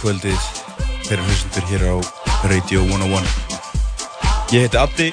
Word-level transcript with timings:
kvöldið 0.00 0.48
fyrir 1.04 1.24
hlustundur 1.26 1.66
hér 1.68 1.82
á 1.92 1.96
Radio 2.48 2.84
101 2.88 3.50
Ég 4.54 4.64
heiti 4.64 4.78
Addi 4.80 5.08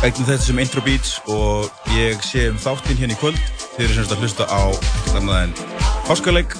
eignum 0.00 0.26
þetta 0.26 0.42
sem 0.42 0.58
Intro 0.62 0.82
Beats 0.84 1.18
og 1.30 1.68
ég 1.94 2.18
sé 2.24 2.46
um 2.50 2.58
þáttinn 2.60 2.98
hérna 2.98 3.14
í 3.14 3.18
kvöld. 3.20 3.40
Þeir 3.76 3.84
eru 3.84 3.96
semst 3.98 4.14
að 4.14 4.22
hlusta 4.24 4.46
á 4.48 4.62
ekkert 4.72 5.18
annað 5.20 5.42
en 5.44 5.52
Háskaleg 6.08 6.56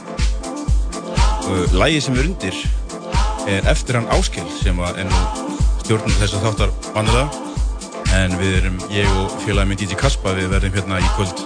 Lægið 1.74 2.04
sem 2.04 2.18
er 2.20 2.28
undir 2.28 2.60
er 3.50 3.70
eftir 3.72 3.98
hann 3.98 4.10
Áskil 4.14 4.46
sem 4.60 4.78
er 4.92 5.08
nú 5.08 5.22
stjórnum 5.80 6.18
þess 6.20 6.36
að 6.36 6.46
þáttar 6.46 6.74
vannilega 6.94 7.48
en 8.20 8.36
við 8.38 8.58
erum, 8.60 8.78
ég 8.92 9.10
og 9.22 9.34
félagin 9.42 9.72
minn 9.72 9.80
DJ 9.80 9.98
Kaspa 9.98 10.36
við 10.36 10.52
verðum 10.52 10.76
hérna 10.76 11.00
í 11.02 11.10
kvöld 11.16 11.42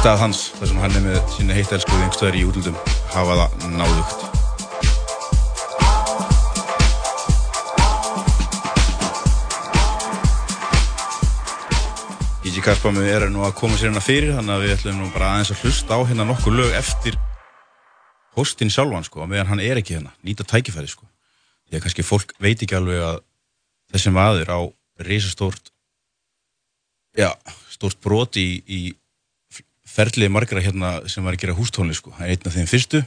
stað 0.00 0.20
hans 0.26 0.50
þar 0.58 0.70
sem 0.72 0.82
hann 0.82 0.98
er 0.98 1.06
með 1.06 1.22
sína 1.38 1.56
heittelskuði 1.56 2.02
einhverstaðar 2.02 2.40
í 2.42 2.44
útlöldum 2.50 2.76
hafa 3.14 3.34
það 3.38 3.66
náðugt. 3.78 4.22
Ísi 12.44 12.62
Karpami 12.64 13.06
er 13.08 13.28
nú 13.32 13.44
að 13.46 13.54
koma 13.58 13.78
sér 13.78 13.88
hérna 13.88 14.02
fyrir 14.04 14.34
þannig 14.36 14.54
að 14.54 14.64
við 14.64 14.74
ætlum 14.76 14.98
nú 15.00 15.12
bara 15.14 15.30
aðeins 15.32 15.52
að 15.54 15.62
hlusta 15.64 15.96
á 15.96 16.00
hérna 16.04 16.26
nokkuð 16.28 16.58
lög 16.58 16.74
eftir 16.76 17.18
hostin 18.34 18.72
sjálfan 18.72 19.06
sko, 19.06 19.28
meðan 19.30 19.52
hann 19.52 19.62
er 19.62 19.78
ekki 19.80 19.96
hérna, 19.96 20.12
nýta 20.26 20.46
tækifæri 20.48 20.90
sko. 20.90 21.06
Því 21.68 21.78
að 21.78 21.86
kannski 21.86 22.04
fólk 22.06 22.34
veit 22.42 22.58
ekki 22.58 22.76
alveg 22.76 23.00
að 23.02 23.22
þessum 23.94 24.18
aður 24.20 24.50
á 24.50 24.60
reysastórt 25.06 25.70
já, 27.14 27.30
stórt 27.70 28.00
broti 28.02 28.42
í, 28.42 28.58
í 28.66 28.80
ferlið 29.94 30.32
margra 30.34 30.62
hérna 30.62 30.96
sem 31.10 31.24
var 31.24 31.36
að 31.36 31.44
gera 31.44 31.56
hústónli 31.56 31.94
sko. 31.96 32.12
Það 32.16 32.26
er 32.26 32.34
einn 32.34 32.50
af 32.50 32.56
þeim 32.56 32.70
fyrstu 32.70 33.02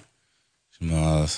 sem 0.77 0.93
að 0.93 1.37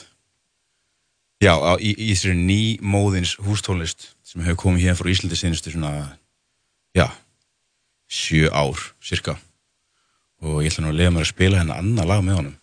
já, 1.42 1.54
á, 1.56 1.74
í, 1.80 1.94
í 1.96 2.12
þessari 2.14 2.38
ný 2.38 2.62
móðins 2.84 3.36
hústónlist 3.42 4.12
sem 4.28 4.44
hefur 4.46 4.64
komið 4.66 4.88
hérna 4.88 5.00
frá 5.00 5.12
Íslandi 5.12 5.40
senustu 5.40 5.74
svona 5.74 5.94
já, 6.98 7.08
sjö 8.10 8.52
ár 8.52 8.78
cirka 9.02 9.38
og 10.44 10.62
ég 10.64 10.72
ætla 10.72 10.86
nú 10.86 10.94
að 10.94 11.00
lega 11.02 11.16
mér 11.16 11.26
að 11.26 11.34
spila 11.34 11.62
hérna 11.62 11.80
annar 11.82 12.08
lag 12.08 12.22
með 12.24 12.40
honum. 12.40 12.56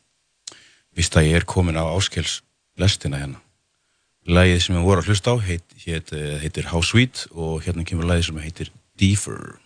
Vist 0.97 1.17
að 1.19 1.29
ég 1.29 1.41
er 1.41 1.49
komin 1.49 1.77
á 1.77 1.85
áskels 1.85 2.41
lestina 2.81 3.21
hérna. 3.21 3.43
Lægið 4.27 4.63
sem 4.63 4.79
við 4.79 4.87
vorum 4.87 5.05
að 5.05 5.11
hlusta 5.13 5.35
á 5.35 5.37
heit, 5.45 5.67
heit, 5.85 6.11
heitir 6.43 6.71
How 6.73 6.83
Sweet 6.83 7.27
og 7.35 7.61
hérna 7.67 7.85
kemur 7.87 8.09
lægið 8.09 8.31
sem 8.31 8.43
heitir 8.43 8.73
Deeper 8.99 9.59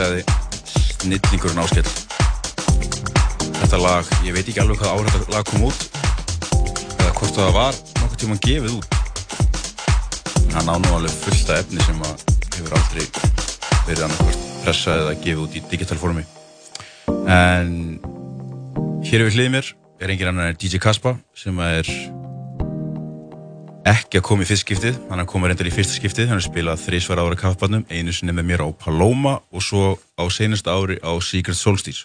sagði 0.00 0.22
snillingurinn 1.00 1.60
áskell. 1.60 1.88
Þetta 3.60 3.80
lag, 3.80 4.06
ég 4.24 4.32
veit 4.32 4.46
ekki 4.48 4.62
alveg 4.62 4.80
hvað 4.80 4.94
ára 4.94 5.14
þetta 5.14 5.34
lag 5.34 5.48
kom 5.50 5.66
út 5.68 5.82
eða 7.00 7.12
hvort 7.18 7.36
það 7.36 7.50
var 7.56 7.80
nokkur 8.00 8.20
tíma 8.22 8.38
gefið 8.46 8.78
út. 8.78 8.98
Hann 10.54 10.72
á 10.72 10.76
nú 10.80 10.94
alveg 10.96 11.18
fullt 11.24 11.52
af 11.52 11.60
efni 11.64 11.84
sem 11.84 12.00
hefur 12.00 12.78
aldrei 12.78 13.04
verið 13.88 14.06
annarkvært 14.06 14.46
pressað 14.64 15.02
eða 15.04 15.18
gefið 15.20 15.44
út 15.44 15.58
í 15.58 15.64
digital 15.74 16.00
formi. 16.00 16.24
En 17.28 18.00
hér 19.04 19.26
við 19.26 19.36
hliðið 19.36 19.54
mér 19.58 19.74
er 20.00 20.14
engin 20.14 20.32
annar 20.32 20.54
en 20.54 20.60
DJ 20.60 20.80
Kaspa 20.80 21.18
sem 21.36 21.60
er 21.66 21.92
ekki 23.88 24.20
að 24.20 24.24
koma 24.26 24.44
í 24.44 24.48
fyrst 24.48 24.66
skiptið, 24.66 24.96
hann 25.08 25.22
er 25.22 25.28
komið 25.28 25.52
reyndar 25.52 25.68
í 25.70 25.72
fyrsta 25.72 25.96
skiptið, 25.96 26.28
hann 26.30 26.42
spilað 26.44 26.82
þrísvar 26.84 27.22
ára 27.22 27.38
kaffbarnum, 27.38 27.84
einu 27.88 28.12
sinni 28.12 28.34
með 28.36 28.48
mér 28.50 28.64
á 28.66 28.68
Paloma 28.76 29.38
og 29.50 29.64
svo 29.64 29.94
á 30.20 30.24
senast 30.32 30.68
ári 30.68 30.98
á 31.00 31.12
Secret 31.24 31.56
Solstice. 31.56 32.04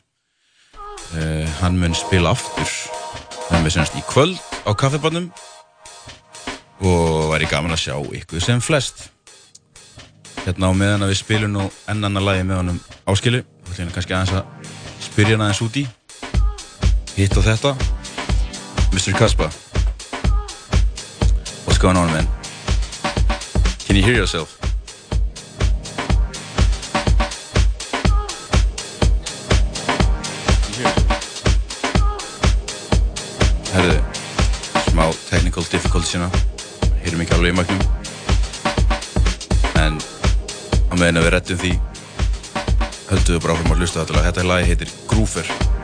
Uh, 1.16 1.44
hann 1.62 1.78
mun 1.80 1.96
spila 1.98 2.32
aftur, 2.32 2.70
hann 3.52 3.68
er 3.68 3.76
senast 3.76 3.98
í 4.00 4.04
kvöld 4.08 4.40
á 4.64 4.72
kaffbarnum 4.72 5.28
og 6.86 7.34
væri 7.34 7.50
gaman 7.52 7.76
að 7.76 7.84
sjá 7.86 7.96
ykkur 8.22 8.44
sem 8.44 8.64
flest. 8.64 9.10
Hérna 10.46 10.72
á 10.72 10.74
meðan 10.78 11.06
að 11.06 11.14
við 11.14 11.22
spilum 11.24 11.56
nú 11.56 11.70
ennan 11.92 12.22
að 12.22 12.30
lagi 12.30 12.48
með 12.48 12.62
honum 12.62 12.82
áskilu, 13.10 13.44
þá 13.66 13.72
ætlum 13.74 13.90
ég 13.90 13.96
kannski 14.00 14.16
aðeins 14.16 14.36
að 14.40 14.74
spyrja 15.10 15.36
hann 15.36 15.48
aðeins 15.48 15.64
út 15.66 15.80
í, 15.82 15.88
hitt 17.18 17.40
og 17.40 17.48
þetta, 17.48 17.76
Mr. 18.94 19.18
Kaspa. 19.18 19.52
Going 21.86 21.98
on, 21.98 22.08
man? 22.08 22.28
Can 23.86 23.96
you 23.96 24.02
hear 24.02 24.16
yourself? 24.16 24.58
Herðu, 33.70 34.00
smá 34.88 35.06
technical 35.30 35.62
difficulties 35.70 36.16
hérna. 36.16 36.32
Heyrum 37.04 37.22
ekki 37.22 37.38
alveg 37.38 37.54
í 37.54 37.60
magnum. 37.62 37.86
En 39.86 40.02
á 40.90 40.94
meðan 40.98 41.22
að 41.22 41.28
við 41.28 41.32
rettum 41.38 41.62
því 41.68 41.76
höldum 43.14 43.38
við 43.38 43.46
bara 43.46 43.60
áfram 43.60 43.78
að 43.78 43.86
hlusta 43.86 44.02
þetta 44.02 44.18
lag. 44.18 44.30
Þetta 44.32 44.50
lag 44.56 44.70
heitir 44.74 44.98
Groover. 45.06 45.75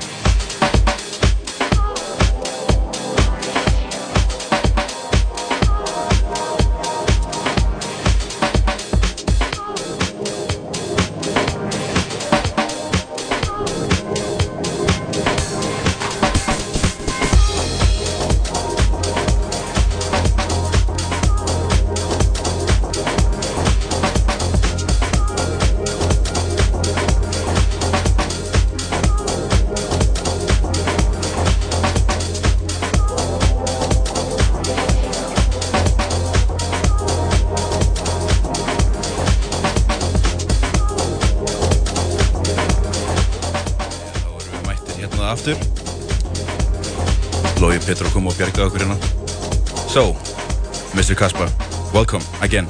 Again. 52.42 52.68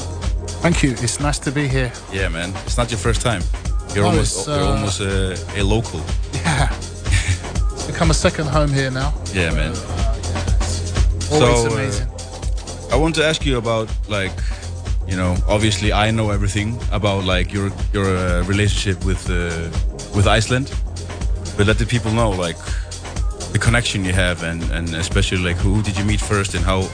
Thank 0.61 0.83
you. 0.83 0.91
It's 0.91 1.19
nice 1.19 1.39
to 1.39 1.51
be 1.51 1.67
here. 1.67 1.91
Yeah, 2.11 2.29
man. 2.29 2.53
It's 2.65 2.77
not 2.77 2.91
your 2.91 2.99
first 2.99 3.21
time. 3.21 3.41
You're 3.95 4.03
no, 4.03 4.11
almost 4.11 4.47
uh, 4.47 4.51
you're 4.51 4.63
almost 4.63 5.01
a, 5.01 5.59
a, 5.59 5.63
local. 5.63 6.01
Yeah. 6.33 6.69
it's 7.73 7.87
become 7.87 8.11
a 8.11 8.13
second 8.13 8.47
home 8.47 8.69
here 8.69 8.91
now. 8.91 9.13
Yeah, 9.33 9.51
man. 9.51 9.73
Uh, 9.73 10.17
yeah, 11.31 11.37
always 11.37 11.61
so, 11.63 11.73
amazing. 11.73 12.07
Uh, 12.07 12.93
I 12.93 12.95
want 12.95 13.15
to 13.15 13.25
ask 13.25 13.45
you 13.45 13.57
about 13.57 13.89
like, 14.07 14.31
you 15.07 15.15
know, 15.15 15.35
obviously 15.47 15.91
I 15.91 16.11
know 16.11 16.29
everything 16.29 16.77
about 16.91 17.25
like 17.25 17.51
your 17.51 17.71
your 17.91 18.05
uh, 18.05 18.43
relationship 18.43 19.03
with 19.03 19.29
uh, 19.29 19.69
with 20.15 20.27
Iceland, 20.27 20.71
but 21.57 21.67
let 21.67 21.77
the 21.77 21.85
people 21.85 22.11
know 22.11 22.29
like 22.29 22.57
the 23.51 23.59
connection 23.59 24.05
you 24.05 24.13
have 24.13 24.43
and, 24.43 24.63
and 24.71 24.95
especially 24.95 25.43
like 25.43 25.57
who 25.57 25.81
did 25.81 25.97
you 25.97 26.05
meet 26.05 26.21
first 26.21 26.55
and 26.55 26.63
how 26.63 26.87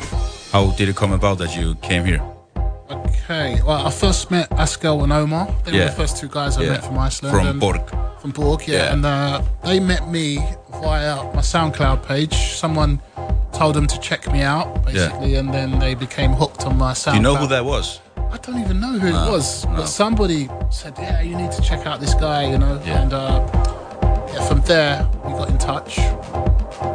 how 0.52 0.72
did 0.78 0.90
it 0.90 0.96
come 0.96 1.12
about 1.12 1.38
that 1.38 1.56
you 1.56 1.76
came 1.76 2.04
here? 2.06 2.37
Okay, 3.30 3.62
well 3.62 3.86
I 3.86 3.92
first 3.92 4.32
met 4.32 4.50
Askel 4.52 5.04
and 5.04 5.12
Omar. 5.12 5.54
They 5.66 5.74
yeah. 5.74 5.80
were 5.80 5.86
the 5.90 5.96
first 5.98 6.16
two 6.16 6.30
guys 6.30 6.58
I 6.58 6.62
yeah. 6.62 6.70
met 6.70 6.86
from 6.86 6.98
Iceland. 6.98 7.36
From 7.36 7.60
Borg. 7.60 7.82
From 8.22 8.32
Borg, 8.32 8.66
yeah. 8.66 8.76
yeah. 8.76 8.94
And 8.94 9.06
uh, 9.06 9.42
they 9.66 9.82
met 9.82 10.08
me 10.10 10.38
via 10.82 11.24
my 11.34 11.42
SoundCloud 11.42 12.06
page. 12.06 12.34
Someone 12.34 13.02
told 13.52 13.76
them 13.76 13.86
to 13.88 14.00
check 14.00 14.32
me 14.32 14.44
out, 14.44 14.86
basically, 14.86 15.36
and 15.36 15.54
then 15.54 15.78
they 15.78 15.94
became 15.94 16.32
hooked 16.32 16.66
on 16.66 16.78
my 16.78 16.94
SoundCloud. 16.94 17.12
Do 17.12 17.18
you 17.18 17.24
know 17.24 17.36
who 17.36 17.48
that 17.48 17.66
was? 17.66 18.00
I 18.16 18.38
don't 18.38 18.62
even 18.62 18.80
know 18.80 18.98
who 18.98 19.12
no, 19.12 19.28
it 19.28 19.32
was, 19.32 19.66
no. 19.66 19.76
but 19.76 19.88
somebody 19.88 20.48
said, 20.70 20.94
"Yeah, 20.98 21.22
you 21.22 21.36
need 21.36 21.52
to 21.52 21.62
check 21.62 21.86
out 21.86 22.00
this 22.00 22.14
guy," 22.14 22.50
you 22.50 22.58
know. 22.58 22.78
And 22.86 23.12
uh, 23.12 23.46
from 24.48 24.62
there, 24.62 25.06
we 25.26 25.32
got 25.34 25.50
in 25.50 25.58
touch 25.58 26.00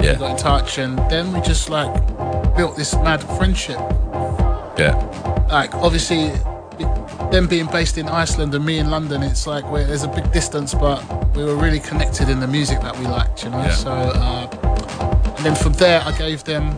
yeah. 0.03 0.12
we 0.12 0.18
got 0.18 0.31
in 0.33 0.37
touch, 0.37 0.79
and 0.79 0.99
then 1.11 1.33
we 1.33 1.40
just 1.40 1.71
like 1.71 1.92
built 2.57 2.77
this 2.77 2.95
mad 2.95 3.23
friendship. 3.23 3.79
Yeah. 4.79 5.32
Like 5.53 5.75
obviously, 5.75 6.31
them 7.31 7.47
being 7.47 7.67
based 7.67 7.99
in 7.99 8.09
Iceland 8.09 8.55
and 8.55 8.65
me 8.65 8.79
in 8.79 8.91
London, 8.91 9.23
it's 9.23 9.47
like 9.47 9.65
there's 9.71 10.03
a 10.03 10.09
big 10.09 10.33
distance, 10.33 10.73
but 10.73 11.05
we 11.37 11.45
were 11.45 11.57
really 11.57 11.79
connected 11.79 12.31
in 12.31 12.41
the 12.41 12.47
music 12.47 12.81
that 12.81 12.99
we 12.99 13.07
liked, 13.07 13.45
you 13.45 13.51
know. 13.51 13.59
Yeah. 13.59 13.75
So, 13.75 13.91
uh, 13.93 15.35
and 15.37 15.45
then 15.45 15.55
from 15.55 15.75
there, 15.75 16.01
I 16.07 16.17
gave 16.17 16.43
them 16.45 16.75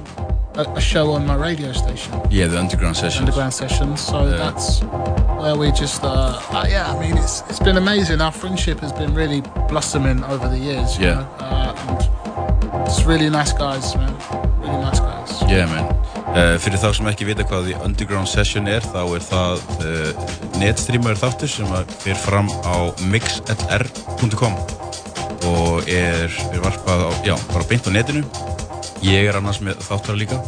a, 0.54 0.62
a, 0.62 0.80
show 0.80 1.12
on 1.12 1.24
my 1.24 1.36
radio 1.36 1.72
station. 1.72 2.20
Yeah, 2.30 2.48
the 2.48 2.58
underground 2.58 2.96
sessions. 2.96 3.20
Underground 3.20 3.54
sessions. 3.54 4.00
So 4.00 4.24
yeah. 4.24 4.36
that's 4.38 4.82
where 5.40 5.56
we 5.56 5.70
just, 5.70 6.02
uh, 6.02 6.40
uh, 6.50 6.66
yeah. 6.68 6.92
I 6.92 6.98
mean, 7.00 7.16
it's 7.16 7.42
it's 7.48 7.60
been 7.60 7.76
amazing. 7.76 8.20
Our 8.20 8.32
friendship 8.32 8.80
has 8.80 8.92
been 8.92 9.14
really 9.14 9.40
blossoming 9.68 10.24
over 10.24 10.48
the 10.48 10.58
years. 10.58 10.98
yeah. 10.98 11.14
Know? 11.14 11.28
Uh, 11.38 12.84
It's 12.86 13.04
really 13.04 13.30
nice 13.30 13.52
guys, 13.52 13.94
man. 13.96 14.14
Really 14.58 14.80
nice 14.82 14.98
guys. 14.98 15.42
Yeah, 15.42 15.66
man. 15.66 15.94
Uh, 16.34 16.56
fyrir 16.58 16.80
þá 16.82 16.88
sem 16.96 17.06
ekki 17.06 17.28
vita 17.28 17.44
hvað 17.46 17.68
The 17.68 17.74
Underground 17.86 18.26
Session 18.26 18.66
er, 18.66 18.82
þá 18.82 19.04
er 19.14 19.22
það 19.22 19.60
uh, 19.86 20.24
netstreamer 20.58 21.14
þáttur 21.20 21.52
sem 21.52 21.68
fyrir 22.02 22.18
fram 22.18 22.48
á 22.66 22.90
mixlr.com 23.06 24.56
og 25.46 25.86
er, 25.86 26.26
er 26.50 26.64
varpað 26.64 27.04
á, 27.06 27.10
já, 27.28 27.34
bara 27.52 27.68
beint 27.70 27.86
á 27.86 27.94
netinu. 27.94 28.24
Ég 29.06 29.28
er 29.30 29.38
annars 29.38 29.62
með 29.62 29.78
þáttar 29.86 30.18
líka 30.18 30.40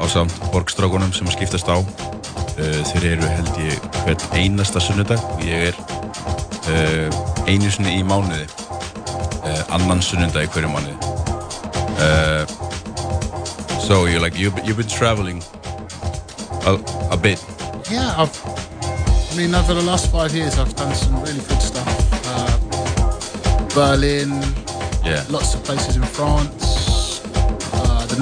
á 0.00 0.04
samt 0.08 0.32
borgstrákunum 0.54 1.12
sem 1.12 1.28
að 1.28 1.36
skiptast 1.36 1.68
á. 1.68 1.84
Uh, 2.56 2.80
þeir 2.94 3.10
eru 3.12 3.28
held 3.36 3.60
ég 3.60 3.88
hvern 4.06 4.40
einasta 4.40 4.80
sunnudag 4.80 5.20
og 5.20 5.44
ég 5.44 5.68
er 5.68 5.84
einu 7.44 7.68
sunni 7.70 7.98
í 8.00 8.06
mánuði, 8.08 8.48
annan 9.68 10.00
sunnudag 10.02 10.48
í 10.48 10.54
hverju 10.56 10.72
mánuði. 10.72 10.96
So 13.86 14.06
you're 14.06 14.18
like 14.18 14.36
you 14.36 14.52
you've 14.64 14.78
been 14.78 14.88
traveling 14.88 15.44
a, 16.66 16.74
a 17.12 17.16
bit. 17.16 17.38
Yeah, 17.88 18.16
I've. 18.18 18.34
I 19.30 19.36
mean, 19.36 19.54
over 19.54 19.74
the 19.74 19.82
last 19.82 20.10
five 20.10 20.34
years, 20.34 20.58
I've 20.58 20.74
done 20.74 20.92
some 20.92 21.22
really 21.22 21.38
good 21.38 21.62
stuff. 21.62 21.86
Uh, 22.26 23.68
Berlin. 23.76 24.30
Yeah. 25.04 25.24
Lots 25.30 25.54
of 25.54 25.62
places 25.62 25.94
in 25.94 26.02
France. 26.02 27.22
Uh, 27.72 28.06
the 28.06 28.18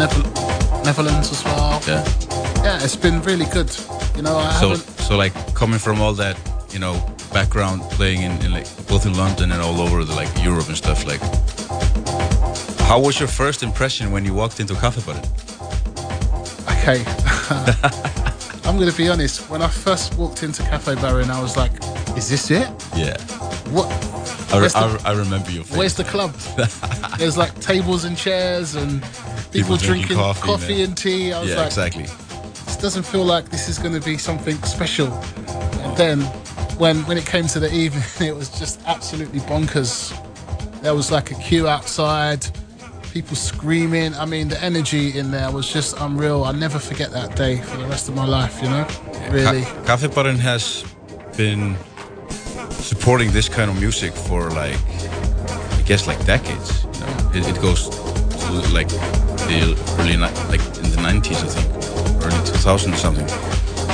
Netherlands 0.85 1.33
as 1.33 1.43
well. 1.47 1.81
Yeah. 1.89 2.05
Yeah, 2.63 2.85
it's 2.85 2.97
been 2.97 3.23
really 3.23 3.47
good. 3.47 3.75
You 4.17 4.23
know, 4.23 4.37
I 4.37 4.61
so, 4.61 4.69
haven't. 4.69 4.85
So 5.01 5.17
like 5.17 5.33
coming 5.55 5.79
from 5.79 6.03
all 6.03 6.13
that, 6.13 6.37
you 6.73 6.79
know, 6.79 6.95
background 7.33 7.81
playing 7.93 8.21
in, 8.21 8.33
in 8.45 8.53
like 8.53 8.67
both 8.87 9.07
in 9.07 9.15
London 9.15 9.51
and 9.51 9.63
all 9.63 9.81
over 9.81 10.05
the 10.05 10.15
like 10.15 10.29
Europe 10.45 10.69
and 10.69 10.77
stuff 10.77 11.07
like 11.07 11.23
how 12.85 13.01
was 13.01 13.19
your 13.19 13.29
first 13.29 13.63
impression 13.63 14.13
when 14.13 14.27
you 14.27 14.35
walked 14.35 14.61
into 14.61 14.75
Cafe 14.75 15.01
Bar? 15.11 15.23
Okay. 16.87 17.03
I'm 18.69 18.77
going 18.77 18.91
to 18.91 18.97
be 18.97 19.09
honest. 19.09 19.49
When 19.49 19.63
I 19.63 19.69
first 19.69 20.19
walked 20.19 20.43
into 20.43 20.63
Cafe 20.65 20.97
Baron, 20.97 21.31
I 21.31 21.41
was 21.41 21.57
like, 21.57 21.73
is 22.15 22.29
this 22.29 22.51
it? 22.51 22.69
Yeah. 22.95 23.17
What? 23.73 23.87
I, 24.53 24.59
re- 24.59 24.69
the, 24.69 25.03
I, 25.07 25.13
remember 25.13 25.51
your 25.51 25.65
face. 25.65 25.79
Where's 25.79 25.95
the 25.95 26.05
club? 26.05 26.33
There's 27.19 27.39
like 27.39 27.59
tables 27.61 28.05
and 28.05 28.19
chairs 28.19 28.75
and 28.75 29.01
people, 29.51 29.51
people 29.51 29.77
drinking, 29.79 30.09
drinking, 30.09 30.17
coffee, 30.17 30.43
coffee 30.43 30.83
and 30.83 30.95
tea. 30.95 31.33
I 31.33 31.41
was 31.41 31.49
yeah, 31.49 31.57
like, 31.57 31.67
exactly. 31.69 32.03
This 32.03 32.77
doesn't 32.77 33.05
feel 33.05 33.25
like 33.25 33.49
this 33.49 33.67
is 33.67 33.79
going 33.79 33.99
to 33.99 34.05
be 34.05 34.19
something 34.19 34.57
special. 34.65 35.07
And 35.09 35.97
then 35.97 36.21
when 36.77 36.99
when 37.07 37.17
it 37.17 37.25
came 37.25 37.47
to 37.47 37.61
the 37.61 37.73
evening, 37.75 38.29
it 38.29 38.37
was 38.37 38.51
just 38.59 38.83
absolutely 38.85 39.41
bonkers. 39.41 40.13
There 40.83 40.95
was 40.95 41.11
like 41.11 41.31
a 41.31 41.35
queue 41.37 41.67
outside, 41.67 42.47
people 43.15 43.37
screaming. 43.37 44.13
I 44.15 44.27
mean, 44.27 44.49
the 44.49 44.61
energy 44.63 45.17
in 45.17 45.31
there 45.31 45.51
was 45.53 45.73
just 45.73 45.97
unreal. 46.01 46.43
I'll 46.43 46.53
never 46.53 46.81
forget 46.81 47.13
that 47.13 47.37
day 47.37 47.59
for 47.59 47.77
the 47.77 47.87
rest 47.87 48.09
of 48.09 48.17
my 48.17 48.27
life. 48.27 48.61
You 48.61 48.69
know, 48.69 48.87
really. 49.31 49.63
Ka 49.63 49.97
Kaffibarinn 49.97 50.39
has 50.39 50.85
been 51.37 51.77
supporting 52.71 53.31
this 53.31 53.49
kind 53.49 53.71
of 53.71 53.79
music 53.79 54.13
for 54.13 54.51
like, 54.51 54.77
I 55.79 55.83
guess 55.87 56.09
like 56.09 56.21
decades. 56.27 56.85
You 56.85 57.01
know, 57.01 57.31
it, 57.39 57.57
it 57.57 57.63
goes 57.63 57.89
to 57.89 58.53
like 58.75 58.89
the 59.47 59.79
early 60.01 60.17
like 60.17 60.65
in 60.83 60.91
the 60.91 61.01
90s, 61.09 61.41
I 61.47 61.51
think, 61.55 61.69
early 62.25 62.43
2000s 62.51 62.93
or 62.93 62.97
something. 62.97 63.29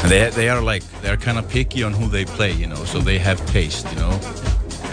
And 0.02 0.11
they 0.11 0.30
they 0.30 0.48
are 0.48 0.62
like 0.62 0.83
they 1.02 1.11
are 1.11 1.18
kind 1.18 1.38
of 1.38 1.46
picky 1.46 1.83
on 1.83 1.92
who 1.92 2.09
they 2.09 2.24
play, 2.24 2.52
you 2.52 2.66
know. 2.66 2.83
So 2.87 3.00
they 3.00 3.18
have 3.18 3.38
taste, 3.52 3.87
you 3.92 3.98
know. 4.00 4.18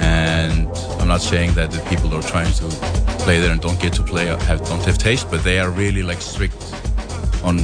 And 0.01 0.67
I'm 1.07 1.13
not 1.13 1.21
saying 1.21 1.53
that 1.53 1.71
the 1.71 1.79
people 1.89 2.09
who 2.09 2.17
are 2.17 2.21
trying 2.21 2.51
to 2.55 2.65
play 3.23 3.39
there 3.39 3.53
and 3.53 3.61
don't 3.61 3.79
get 3.79 3.93
to 3.93 4.03
play 4.03 4.25
have 4.25 4.59
don't 4.67 4.83
have 4.83 4.97
taste, 4.97 5.31
but 5.31 5.41
they 5.41 5.57
are 5.57 5.69
really 5.69 6.03
like 6.03 6.19
strict 6.19 6.61
on 7.45 7.59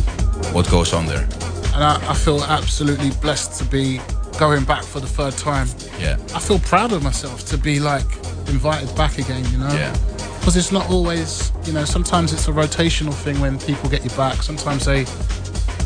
what 0.56 0.70
goes 0.72 0.94
on 0.94 1.06
there. 1.08 1.28
and 1.74 1.84
I, 1.84 1.96
I 2.10 2.14
feel 2.14 2.42
absolutely 2.42 3.10
blessed 3.22 3.60
to 3.60 3.66
be 3.66 4.00
going 4.40 4.64
back 4.64 4.82
for 4.84 5.02
the 5.02 5.08
third 5.08 5.34
time. 5.34 5.68
Yeah. 6.00 6.16
I 6.34 6.40
feel 6.40 6.58
proud 6.60 6.94
of 6.94 7.04
myself 7.04 7.44
to 7.48 7.58
be 7.58 7.82
like 7.82 8.06
invited 8.48 8.96
back 8.96 9.18
again, 9.18 9.44
you 9.52 9.58
know? 9.58 9.74
Yeah. 9.74 9.92
Because 10.40 10.56
it's 10.56 10.72
not 10.72 10.90
always, 10.90 11.52
you 11.66 11.74
know, 11.74 11.84
sometimes 11.84 12.32
it's 12.32 12.48
a 12.48 12.52
rotational 12.54 13.14
thing 13.14 13.42
when 13.42 13.60
people 13.60 13.90
get 13.90 14.06
you 14.06 14.10
back. 14.12 14.42
Sometimes 14.42 14.86
they 14.86 15.06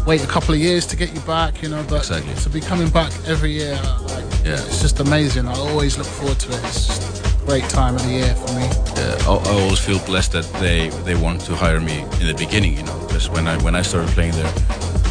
wait 0.06 0.24
a 0.24 0.28
couple 0.28 0.54
of 0.54 0.60
years 0.60 0.86
to 0.86 0.96
get 0.96 1.12
you 1.12 1.22
back, 1.22 1.64
you 1.64 1.70
know, 1.70 1.84
but 1.90 2.02
Exactly. 2.08 2.36
to 2.36 2.50
be 2.52 2.62
coming 2.62 2.90
back 2.90 3.12
every 3.26 3.52
year, 3.54 3.74
like, 4.10 4.26
Yeah. 4.46 4.62
it's 4.64 4.80
just 4.80 5.00
amazing. 5.00 5.48
I 5.48 5.54
always 5.56 5.98
look 5.98 6.06
forward 6.06 6.38
to 6.42 6.50
it. 6.54 7.24
It's 7.50 7.56
just 7.56 7.56
a 7.56 7.56
great 7.62 7.70
time 7.70 7.96
of 7.96 8.02
the 8.04 8.10
year 8.12 8.36
for 8.36 8.54
me. 8.56 8.68
uh, 8.98 9.16
I, 9.26 9.28
I 9.50 9.52
always 9.62 9.80
feel 9.80 10.00
blessed 10.06 10.32
that 10.34 10.44
they 10.60 10.90
they 11.06 11.16
want 11.16 11.40
to 11.42 11.56
hire 11.56 11.80
me 11.80 12.02
in 12.20 12.28
the 12.28 12.34
beginning. 12.38 12.76
You 12.78 12.84
know, 12.84 13.00
because 13.08 13.30
when 13.30 13.48
I 13.48 13.56
when 13.64 13.74
I 13.76 13.82
started 13.84 14.12
playing 14.12 14.34
there, 14.34 14.52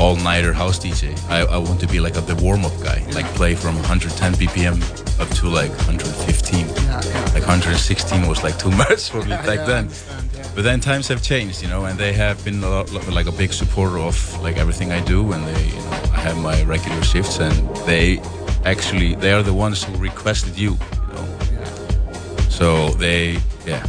all-nighter 0.00 0.52
house 0.52 0.78
DJ. 0.78 1.16
I, 1.28 1.40
I 1.40 1.58
want 1.58 1.80
to 1.80 1.86
be 1.86 2.00
like 2.00 2.16
a, 2.16 2.20
the 2.20 2.34
warm-up 2.36 2.72
guy, 2.82 3.04
like 3.12 3.26
play 3.36 3.54
from 3.54 3.76
110 3.76 4.32
BPM 4.34 4.80
up 5.20 5.28
to 5.36 5.48
like 5.48 5.70
115. 5.70 6.66
Yeah, 6.66 7.00
yeah. 7.04 7.20
Like 7.34 7.46
116 7.46 8.26
was 8.26 8.42
like 8.42 8.58
too 8.58 8.70
much 8.84 9.10
for 9.10 9.22
me 9.22 9.30
back 9.30 9.60
yeah, 9.60 9.64
then. 9.64 9.90
yeah. 10.34 10.50
But 10.54 10.64
then 10.64 10.80
times 10.80 11.08
have 11.08 11.22
changed, 11.22 11.62
you 11.62 11.68
know, 11.68 11.84
and 11.84 11.98
they 11.98 12.12
have 12.12 12.44
been 12.44 12.62
a 12.64 12.68
lot, 12.68 13.08
like 13.08 13.26
a 13.26 13.32
big 13.32 13.52
supporter 13.52 13.98
of 13.98 14.16
like 14.42 14.56
everything 14.56 14.92
I 14.92 15.00
do, 15.04 15.32
and 15.32 15.46
they, 15.46 15.64
you 15.66 15.76
know, 15.76 15.90
I 16.12 16.20
have 16.20 16.38
my 16.38 16.62
regular 16.64 17.02
shifts, 17.02 17.38
and 17.38 17.54
they 17.86 18.20
actually 18.64 19.14
they 19.14 19.32
are 19.32 19.42
the 19.42 19.54
ones 19.54 19.84
who 19.84 19.96
requested 19.96 20.58
you, 20.58 20.72
you 20.72 21.14
know. 21.14 21.26
So 22.50 22.90
they, 22.90 23.38
yeah, 23.66 23.86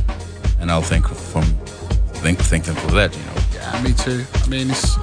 and 0.59 0.71
I'll 0.71 0.81
thank 0.81 1.09
from 1.34 1.43
thank 2.22 2.63
them 2.65 2.76
for 2.76 2.91
that, 2.91 3.12
you 3.17 3.24
know. 3.26 3.34
Yeah, 3.54 3.82
me 3.82 3.91
too. 3.93 4.24
I 4.43 4.48
mean, 4.48 4.69
it's 4.69 4.96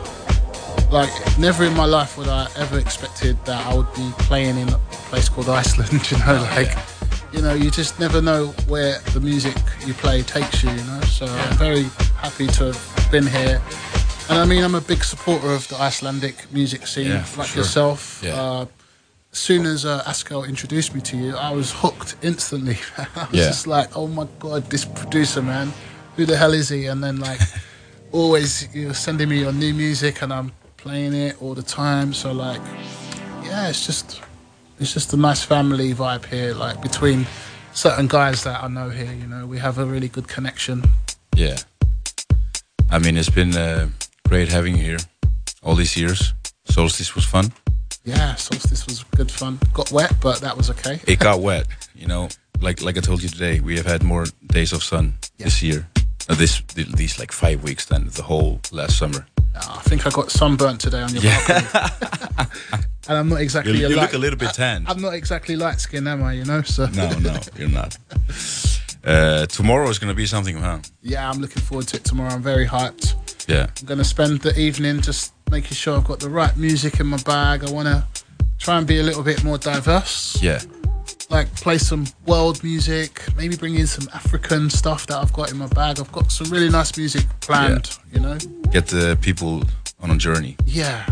like 0.93 1.11
never 1.38 1.64
in 1.64 1.75
my 1.77 1.85
life 1.85 2.16
would 2.16 2.29
I 2.29 2.47
ever 2.57 2.79
expected 2.79 3.37
that 3.45 3.66
I 3.66 3.75
would 3.75 3.93
be 3.95 4.09
playing 4.31 4.57
in 4.57 4.69
a 4.69 4.79
place 5.11 5.29
called 5.29 5.49
Iceland. 5.49 5.90
You 6.11 6.19
know, 6.19 6.49
like 6.57 6.69
yeah. 6.69 6.83
you 7.33 7.43
know, 7.43 7.55
you 7.55 7.71
just 7.71 7.99
never 7.99 8.23
know 8.23 8.47
where 8.69 8.99
the 9.12 9.21
music 9.21 9.57
you 9.87 9.93
play 9.95 10.23
takes 10.23 10.62
you. 10.62 10.71
You 10.71 10.85
know, 10.85 11.01
so 11.03 11.27
I'm 11.27 11.57
very 11.59 11.85
happy 12.25 12.47
to 12.47 12.73
have 12.73 13.09
been 13.11 13.27
here. 13.27 13.61
And 14.29 14.38
I 14.38 14.45
mean, 14.47 14.62
I'm 14.62 14.77
a 14.77 14.81
big 14.81 15.03
supporter 15.03 15.51
of 15.53 15.66
the 15.69 15.77
Icelandic 15.77 16.37
music 16.53 16.87
scene, 16.87 17.09
Yeah, 17.09 17.27
like 17.37 17.49
sure. 17.49 17.62
yourself. 17.62 18.21
Yeah. 18.25 18.40
Uh, 18.40 18.66
as 19.33 19.38
soon 19.38 19.66
as 19.66 19.85
uh, 19.85 20.03
Askel 20.07 20.49
introduced 20.49 20.95
me 20.95 21.01
to 21.03 21.16
you, 21.16 21.37
I 21.37 21.51
was 21.53 21.73
hooked 21.73 22.14
instantly. 22.23 22.79
I 22.99 23.27
was 23.31 23.40
Yeah. 23.40 23.47
just 23.49 23.66
like, 23.66 23.97
oh 23.97 24.07
my 24.07 24.27
god, 24.38 24.71
this 24.71 24.85
producer, 24.85 25.43
man, 25.43 25.73
who 26.16 26.27
the 26.27 26.37
hell 26.37 26.53
is 26.53 26.68
he? 26.68 26.87
And 26.87 27.03
then 27.03 27.18
like, 27.20 27.40
always 28.12 28.75
you're 28.75 28.94
sending 28.94 29.29
me 29.29 29.40
your 29.40 29.53
new 29.53 29.75
music, 29.75 30.23
and 30.23 30.33
I'm 30.33 30.53
playing 30.77 31.14
it 31.14 31.40
all 31.42 31.55
the 31.55 31.62
time. 31.62 32.12
So 32.12 32.33
like, 32.33 32.61
yeah, 33.44 33.68
it's 33.68 33.87
just, 33.87 34.23
it's 34.79 34.92
just 34.92 35.12
a 35.12 35.16
nice 35.16 35.42
family 35.42 35.94
vibe 35.94 36.27
here, 36.27 36.55
like 36.55 36.81
between 36.81 37.27
certain 37.73 38.07
guys 38.07 38.44
that 38.44 38.62
I 38.62 38.68
know 38.68 38.88
here. 38.88 39.12
You 39.12 39.27
know, 39.27 39.46
we 39.46 39.59
have 39.59 39.79
a 39.79 39.85
really 39.85 40.09
good 40.09 40.29
connection. 40.29 40.85
Yeah. 41.37 41.57
I 42.90 42.99
mean, 42.99 43.16
it's 43.16 43.31
been 43.31 43.57
uh, 43.57 43.88
great 44.29 44.49
having 44.49 44.77
you 44.77 44.83
here 44.83 44.99
all 45.62 45.75
these 45.75 45.96
years. 45.96 46.35
Solstice 46.64 47.14
was 47.14 47.25
fun. 47.25 47.53
Yeah, 48.05 48.35
solstice 48.35 48.87
was 48.87 49.05
good 49.16 49.31
fun. 49.31 49.59
Got 49.75 49.92
wet, 49.92 50.12
but 50.20 50.40
that 50.40 50.57
was 50.57 50.70
okay. 50.70 51.01
It 51.07 51.18
got 51.18 51.40
wet, 51.49 51.66
you 51.94 52.07
know. 52.07 52.29
Like 52.61 52.83
like 52.83 52.99
I 52.99 53.01
told 53.01 53.23
you 53.23 53.29
today, 53.29 53.61
we 53.61 53.77
have 53.77 53.87
had 53.87 54.03
more 54.03 54.27
days 54.46 54.73
of 54.73 54.83
sun 54.83 55.14
this 55.38 55.62
year. 55.62 55.88
Uh, 56.31 56.35
this 56.37 56.62
these 56.75 57.19
like 57.19 57.33
five 57.33 57.62
weeks 57.64 57.87
then 57.87 58.09
the 58.14 58.23
whole 58.23 58.61
last 58.71 58.97
summer. 58.97 59.27
I 59.57 59.81
think 59.83 60.07
I 60.07 60.11
got 60.11 60.31
sunburnt 60.31 60.81
today 60.81 61.03
on 61.03 61.12
your 61.12 61.23
balcony. 61.23 61.66
and 63.09 63.19
I'm 63.19 63.29
not 63.29 63.40
exactly 63.40 63.73
You, 63.79 63.87
a 63.87 63.90
you 63.90 63.97
light, 63.97 64.03
look 64.05 64.14
a 64.14 64.19
little 64.19 64.38
bit 64.38 64.55
tanned. 64.55 64.88
I'm 64.88 65.01
not 65.03 65.12
exactly 65.14 65.57
light 65.57 65.81
skinned, 65.81 66.07
am 66.07 66.23
I? 66.23 66.35
You 66.35 66.45
know, 66.45 66.62
so 66.62 66.87
No, 66.87 67.11
no, 67.19 67.37
you're 67.57 67.69
not. 67.69 67.99
Uh, 69.05 69.47
tomorrow 69.47 69.88
is 69.88 69.99
gonna 69.99 70.14
be 70.14 70.27
something, 70.27 70.57
huh? 70.57 70.79
yeah, 71.03 71.29
I'm 71.29 71.40
looking 71.40 71.62
forward 71.62 71.88
to 71.88 71.97
it 71.97 72.05
tomorrow. 72.05 72.31
I'm 72.31 72.43
very 72.43 72.66
hyped. 72.66 73.14
Yeah, 73.49 73.66
I'm 73.81 73.87
gonna 73.87 74.05
spend 74.05 74.40
the 74.43 74.57
evening 74.59 75.01
just 75.01 75.33
making 75.51 75.73
sure 75.73 75.97
I've 75.97 76.05
got 76.07 76.21
the 76.21 76.31
right 76.31 76.57
music 76.57 77.01
in 77.01 77.07
my 77.09 77.16
bag. 77.19 77.64
I 77.64 77.71
wanna 77.73 78.07
try 78.59 78.79
and 78.79 78.87
be 78.87 79.01
a 79.01 79.03
little 79.03 79.23
bit 79.25 79.43
more 79.43 79.59
diverse. 79.59 80.38
yeah, 80.40 80.61
Like 81.31 81.55
play 81.55 81.79
some 81.79 82.07
world 82.27 82.62
music, 82.64 83.23
maybe 83.37 83.57
bring 83.57 83.77
in 83.77 83.87
some 83.87 84.09
African 84.12 84.69
stuff 84.69 85.07
that 85.07 85.16
I've 85.19 85.33
got 85.33 85.51
in 85.53 85.59
my 85.59 85.69
bag. 85.69 86.01
I've 86.01 86.11
got 86.11 86.33
some 86.33 86.51
really 86.51 86.69
nice 86.69 86.97
music 86.97 87.25
planned. 87.40 87.97
You 88.12 88.19
know, 88.21 88.37
get 88.73 88.88
the 88.88 89.16
people 89.21 89.62
on 90.01 90.11
a 90.11 90.16
journey. 90.16 90.57
yeah. 90.66 91.07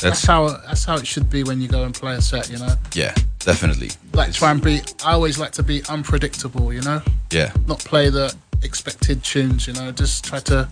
That's 0.00 0.20
That's 0.22 0.24
how 0.26 0.48
that's 0.66 0.84
how 0.84 0.94
it 0.96 1.06
should 1.08 1.28
be 1.28 1.42
when 1.42 1.60
you 1.60 1.66
go 1.66 1.82
and 1.82 1.92
play 1.92 2.14
a 2.14 2.20
set. 2.20 2.48
You 2.50 2.58
know. 2.58 2.74
yeah, 2.94 3.14
definitely. 3.40 3.90
like 4.12 4.28
It's- 4.28 4.36
try 4.36 4.52
and 4.52 4.62
be 4.62 4.80
I 5.04 5.12
always 5.14 5.38
like 5.40 5.50
to 5.52 5.62
be 5.64 5.82
unpredictable, 5.88 6.72
you 6.72 6.82
know? 6.82 7.02
Yeah, 7.32 7.50
Not 7.66 7.80
play 7.80 8.08
the 8.10 8.32
expected 8.62 9.24
tunes, 9.24 9.66
you 9.66 9.72
know, 9.72 9.90
just 9.90 10.24
try 10.24 10.38
to 10.40 10.68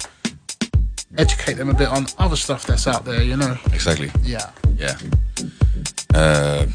educate 1.19 1.55
them 1.55 1.71
a 1.71 1.75
bit 1.75 1.89
on 1.89 2.07
other 2.19 2.37
stuff 2.37 2.67
that's 2.67 2.87
out 2.87 3.05
there, 3.05 3.21
you 3.23 3.37
know? 3.37 3.59
exactly. 3.73 4.13
Yeah. 4.23 4.49
Yeah. 4.79 4.97
Uh, 6.15 6.67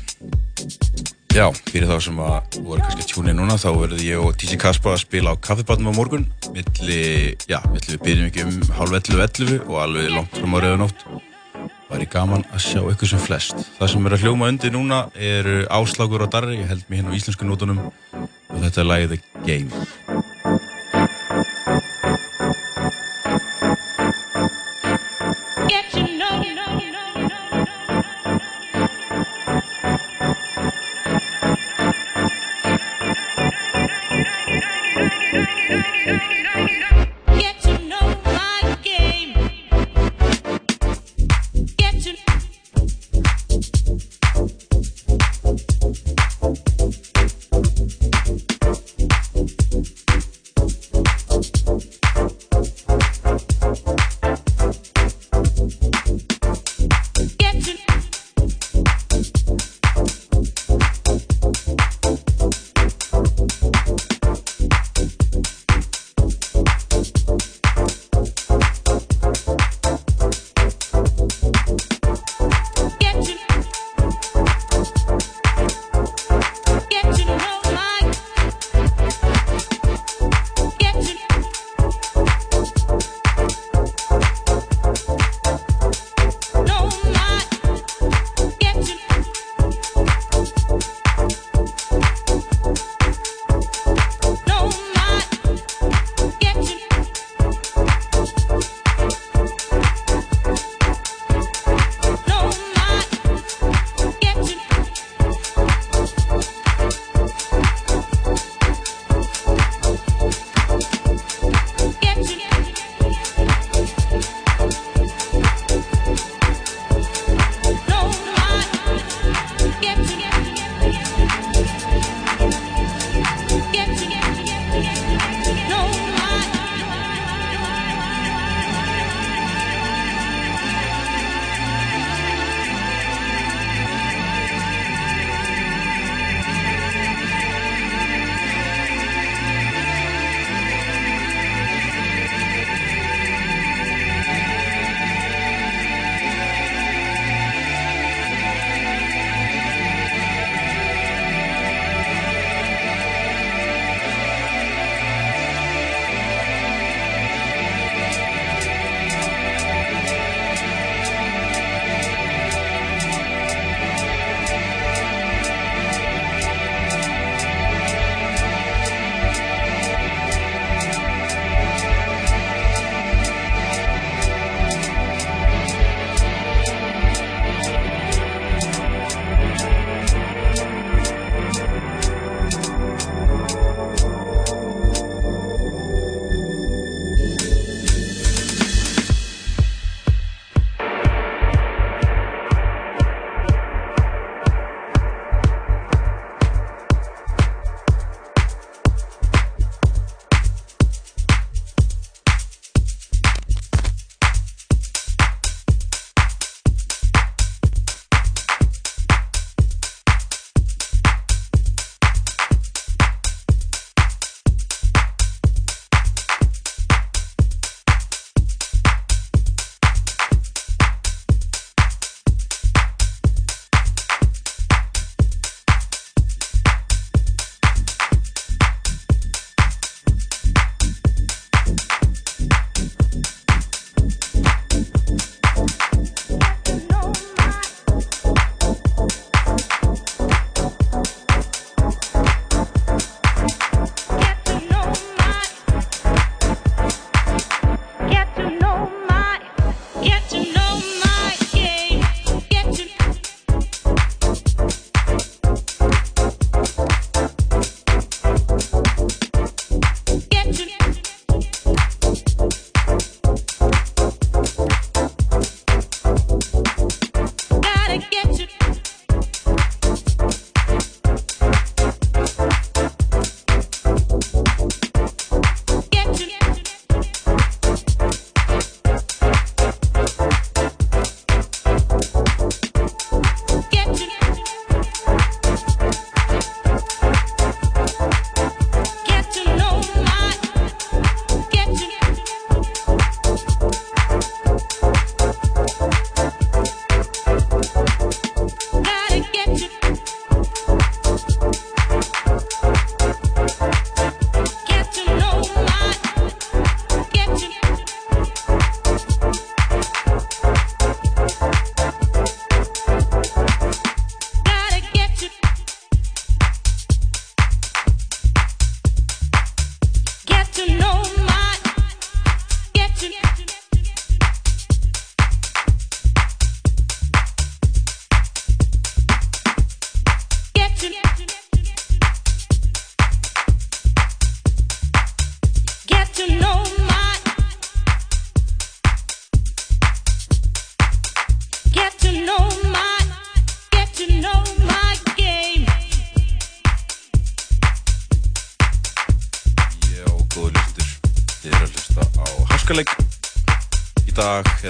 já, 1.35 1.47
fyrir 1.69 1.87
þá 1.89 1.97
sem 2.03 2.21
að 2.21 2.59
voru 2.65 2.83
kannski 2.83 3.03
að 3.03 3.09
tjúna 3.11 3.33
núna 3.35 3.57
þá 3.59 3.69
verður 3.77 4.05
ég 4.05 4.21
og 4.21 4.37
TC 4.39 4.57
Kaspa 4.59 4.93
að 4.93 5.03
spila 5.05 5.33
á 5.33 5.41
kaffibátnum 5.41 5.91
á 5.91 5.97
morgun. 5.97 6.27
Milli, 6.55 7.35
já, 7.49 7.59
milli 7.71 7.95
við 7.95 8.05
byrjum 8.05 8.29
ekki 8.31 8.45
um 8.47 8.55
hálf 8.77 8.95
11.11 8.99 9.67
og 9.67 9.77
alveg 9.85 10.09
langt 10.15 10.39
fram 10.39 10.55
á 10.55 10.59
rauðanótt 10.59 11.05
væri 11.91 12.07
gaman 12.07 12.45
að 12.55 12.63
sjá 12.65 12.81
ykkur 12.93 13.11
sem 13.11 13.21
flest. 13.21 13.65
Það 13.79 13.93
sem 13.93 14.07
er 14.07 14.15
að 14.15 14.25
hljóma 14.25 14.51
undir 14.51 14.73
núna 14.73 15.03
eru 15.15 15.61
Áslagur 15.71 16.23
og 16.25 16.31
Darri, 16.31 16.61
ég 16.61 16.71
held 16.71 16.87
mig 16.87 17.01
hérna 17.01 17.11
á 17.11 17.17
íslensku 17.19 17.47
nótunum. 17.47 17.83
Og 18.51 18.63
þetta 18.63 18.83
er 18.83 18.89
lagið 18.91 19.15
The 19.15 19.19
Game. 19.47 19.69
Get 25.67 25.91
to 25.91 26.10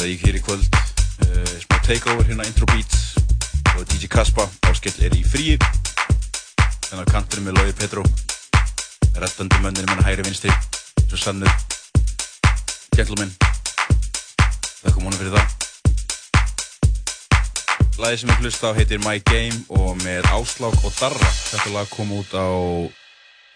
eða 0.01 0.09
ég 0.09 0.23
hér 0.25 0.37
í 0.39 0.41
kvöld 0.41 0.65
uh, 0.65 1.55
smá 1.61 1.77
takeover 1.85 2.25
hérna 2.25 2.45
intro 2.49 2.65
beat 2.71 2.89
og 3.77 3.83
DJ 3.85 4.09
Kaspa 4.09 4.47
áskell 4.65 4.97
er 5.05 5.13
í 5.13 5.21
fríi. 5.21 5.59
Þannig 6.87 7.03
að 7.03 7.11
kanturinn 7.11 7.45
með 7.45 7.59
Lóði 7.59 7.75
Petró 7.77 8.05
rettandi 9.21 9.59
mönnir 9.61 9.85
með 9.91 10.01
hægri 10.07 10.25
vinstri 10.25 10.49
svo 11.05 11.19
sannur 11.21 11.51
gentleman. 12.97 13.29
Þakkum 14.81 15.05
honum 15.05 15.19
fyrir 15.19 15.35
það. 15.35 15.45
Lagið 18.01 18.23
sem 18.23 18.31
ég 18.33 18.41
hlusta 18.41 18.71
á 18.73 18.77
heitir 18.79 19.03
My 19.05 19.21
Game 19.29 19.61
og 19.69 20.01
með 20.01 20.25
Áslák 20.33 20.81
og 20.81 20.95
Darra. 20.97 21.29
Þetta 21.51 21.75
lag 21.75 21.91
kom 21.93 22.15
út 22.17 22.33
á 22.33 22.49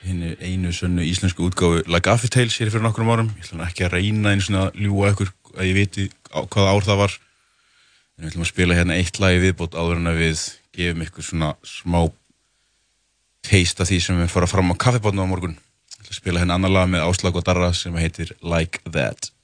hinni 0.05 0.36
einu 0.45 0.69
sönnu 0.69 1.01
íslensku 1.01 1.47
útgáfu 1.49 1.81
Like 1.89 2.13
Affy 2.13 2.29
Tales 2.29 2.60
hér 2.62 2.69
fyrir 2.69 2.86
nokkrum 2.86 3.10
árum. 3.10 3.34
Ég 3.39 3.49
ætla 3.49 3.65
ekki 3.71 3.88
að 3.88 3.97
reyna 3.97 4.36
einu 4.36 4.45
svona 4.45 4.69
ljúa 4.77 5.15
ykkur 5.15 5.34
að 5.55 5.69
ég 5.69 5.77
viti 5.79 6.05
á 6.36 6.41
hvaða 6.43 6.76
ár 6.76 6.88
það 6.88 7.02
var. 7.04 7.17
En 8.15 8.24
við 8.24 8.32
ætlum 8.32 8.45
að 8.45 8.52
spila 8.52 8.78
hérna 8.78 9.00
eitt 9.00 9.19
lagi 9.19 9.41
viðbót 9.43 9.76
áður 9.76 10.02
en 10.02 10.12
að 10.12 10.21
við 10.24 10.43
gefum 10.76 11.06
ykkur 11.06 11.28
svona 11.30 11.52
smá 11.67 12.02
teista 13.45 13.88
því 13.88 14.02
sem 14.02 14.19
við 14.19 14.34
fara 14.34 14.50
fram 14.50 14.71
á 14.71 14.82
kaffibotna 14.82 15.28
á 15.28 15.32
morgun. 15.32 15.56
Ég 15.95 16.02
ætla 16.02 16.13
að 16.13 16.19
spila 16.21 16.43
hérna 16.43 16.60
annar 16.60 16.74
lag 16.74 16.91
með 16.91 17.08
Áslag 17.08 17.39
og 17.39 17.48
Darra 17.48 17.71
sem 17.76 17.95
heitir 18.00 18.36
Like 18.43 18.84
That 18.88 19.35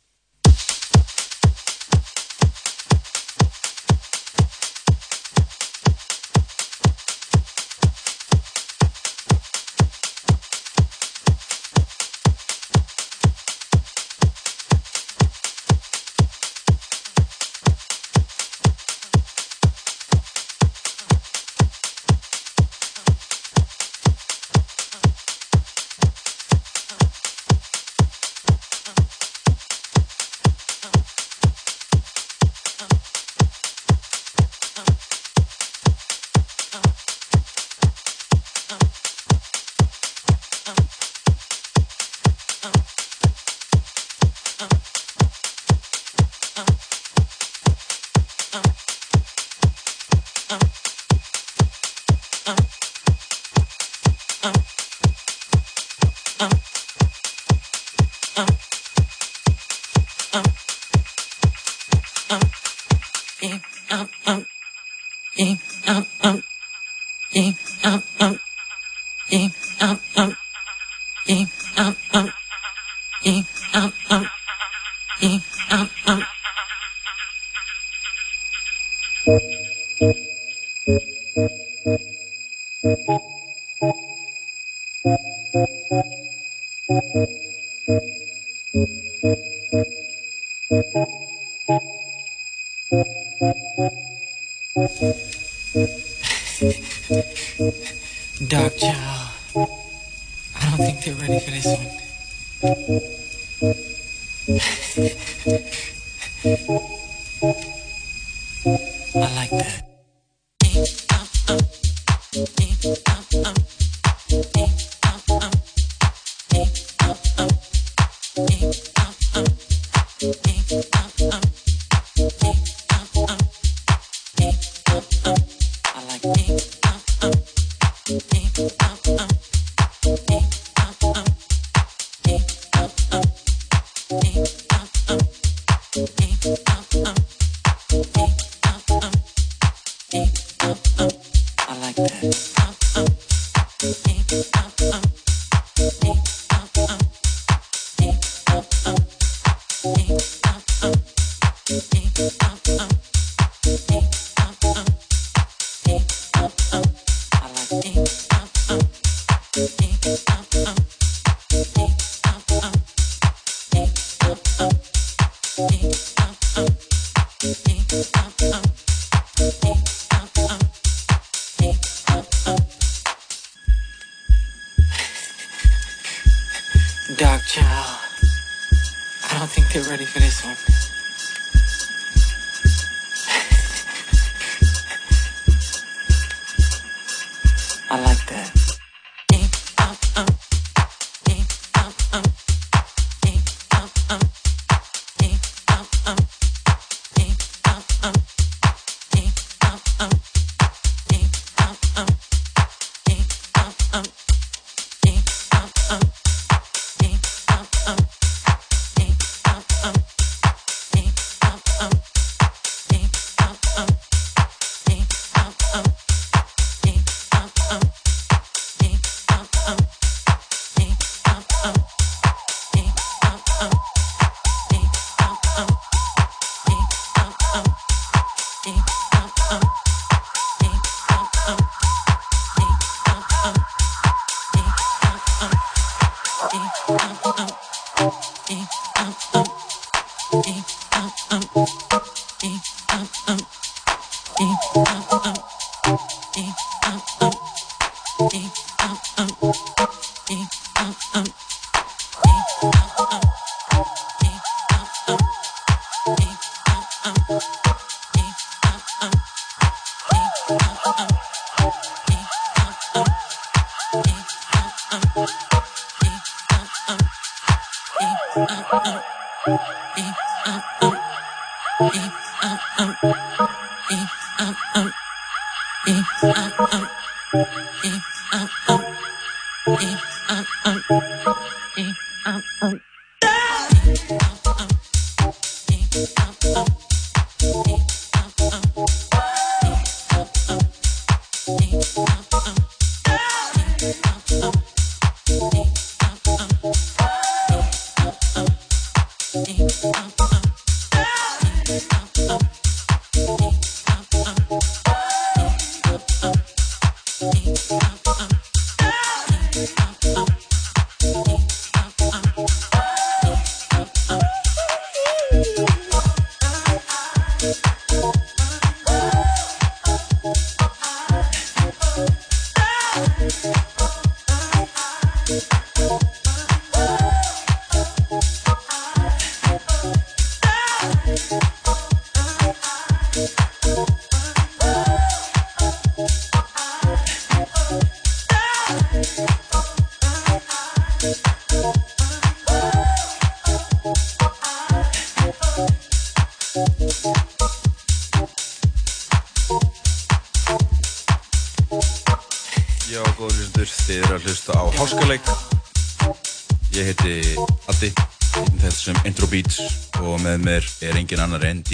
out. 156.41 156.90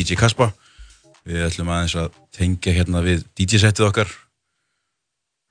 DJ 0.07 0.15
Kaspa. 0.15 0.53
Við 1.27 1.41
ætlum 1.43 1.67
aðeins 1.67 1.97
að 1.99 2.13
tengja 2.31 2.71
hérna 2.77 3.01
við 3.03 3.25
DJ-settið 3.35 3.89
okkar. 3.89 4.11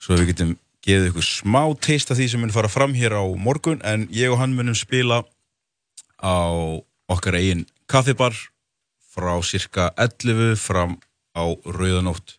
Svo 0.01 0.17
við 0.17 0.31
getum 0.31 0.55
gefið 0.87 1.11
ykkur 1.11 1.27
smá 1.27 1.61
teist 1.85 2.09
af 2.09 2.17
því 2.17 2.29
sem 2.33 2.41
mun 2.41 2.55
fara 2.55 2.71
fram 2.73 2.95
hér 2.97 3.19
á 3.21 3.25
morgun 3.37 3.83
en 3.85 4.07
ég 4.15 4.33
og 4.33 4.41
hann 4.41 4.55
munum 4.57 4.77
spila 4.79 5.25
á 6.25 6.41
okkar 7.13 7.37
eigin 7.37 7.67
kaffibar 7.91 8.33
frá 9.13 9.35
cirka 9.45 9.91
11 10.01 10.57
fram 10.57 10.97
á 11.37 11.45
Rauðanótt. 11.69 12.39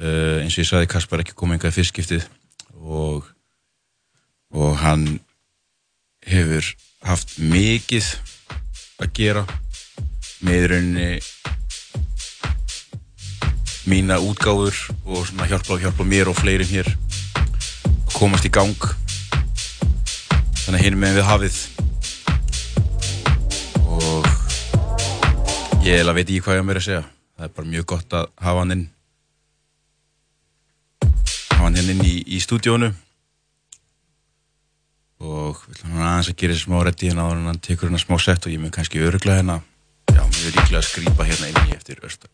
Uh, 0.00 0.40
eins 0.40 0.56
og 0.56 0.64
ég 0.64 0.70
sagði 0.70 0.88
Kaspar 0.92 1.20
ekki 1.20 1.36
komið 1.36 1.58
enga 1.58 1.72
í 1.72 1.76
fyrstskiptið 1.76 2.24
og, 2.80 3.28
og 4.56 4.80
hann 4.80 5.06
hefur 6.24 6.72
haft 7.04 7.36
mikið 7.40 8.08
að 9.04 9.12
gera 9.16 9.46
með 10.44 10.66
rauninni 10.70 11.20
mína 13.86 14.18
útgáfur 14.18 14.74
og 15.06 15.26
svona 15.26 15.46
hjálpa, 15.46 15.78
hjálpa 15.78 16.04
mér 16.04 16.28
og 16.28 16.36
fleirin 16.36 16.68
hér 16.68 16.88
að 17.38 18.14
komast 18.16 18.46
í 18.48 18.50
gang. 18.52 18.88
Þannig 20.64 20.80
að 20.80 20.84
hinn 20.84 20.98
með 20.98 21.20
við 21.20 21.28
hafið. 21.28 21.58
Og 23.86 24.26
ég 25.86 25.94
eiginlega 25.94 26.16
veit 26.18 26.26
ekki 26.26 26.42
hvað 26.42 26.58
ég 26.58 26.66
á 26.66 26.68
mér 26.68 26.80
að 26.82 26.86
segja. 26.88 27.04
Það 27.36 27.46
er 27.46 27.54
bara 27.60 27.72
mjög 27.72 27.88
gott 27.94 28.18
að 28.18 28.28
hafa 28.42 28.64
hann 28.64 28.74
inn. 28.74 28.84
Hafa 31.52 31.62
hann 31.62 31.78
hérna 31.78 31.94
inn 31.94 32.04
í, 32.10 32.16
í 32.26 32.42
stúdíónu. 32.42 32.90
Og 35.22 35.62
við 35.62 35.78
ætlum 35.78 35.94
hann 35.94 36.10
aðeins 36.10 36.34
að 36.34 36.38
gera 36.42 36.58
þessi 36.58 36.66
smá 36.66 36.76
reddi 36.82 37.12
hérna 37.12 37.30
en 37.32 37.48
hann 37.52 37.62
tekur 37.62 37.88
hérna 37.88 38.02
smá 38.02 38.18
sett 38.20 38.44
og 38.44 38.52
ég 38.52 38.60
mun 38.60 38.74
kannski 38.74 39.00
öruglega 39.06 39.40
hérna 39.40 39.62
mjög 40.32 40.56
líklega 40.58 40.80
að 40.82 40.88
skrýpa 40.90 41.28
hérna 41.28 41.52
inn 41.52 41.70
í 41.70 41.76
eftir 41.76 42.02
örsta 42.06 42.26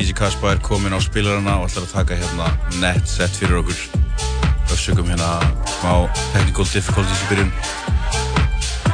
DJ 0.00 0.14
Kaspa 0.16 0.54
er 0.54 0.60
komin 0.64 0.94
á 0.96 1.00
spilarana 1.04 1.58
og 1.60 1.66
ætlar 1.68 1.84
að 1.84 1.90
taka 1.92 2.16
hérna 2.16 2.46
nett 2.80 3.04
set 3.04 3.36
fyrir 3.36 3.58
okkur. 3.60 3.82
Össökum 4.72 5.12
hérna 5.12 5.28
smá 5.74 6.08
technical 6.32 6.64
difficulties 6.72 7.20
í 7.26 7.30
byrjun. 7.34 7.54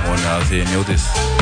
Vona 0.02 0.36
að 0.40 0.46
þið 0.50 0.70
njótið. 0.74 1.36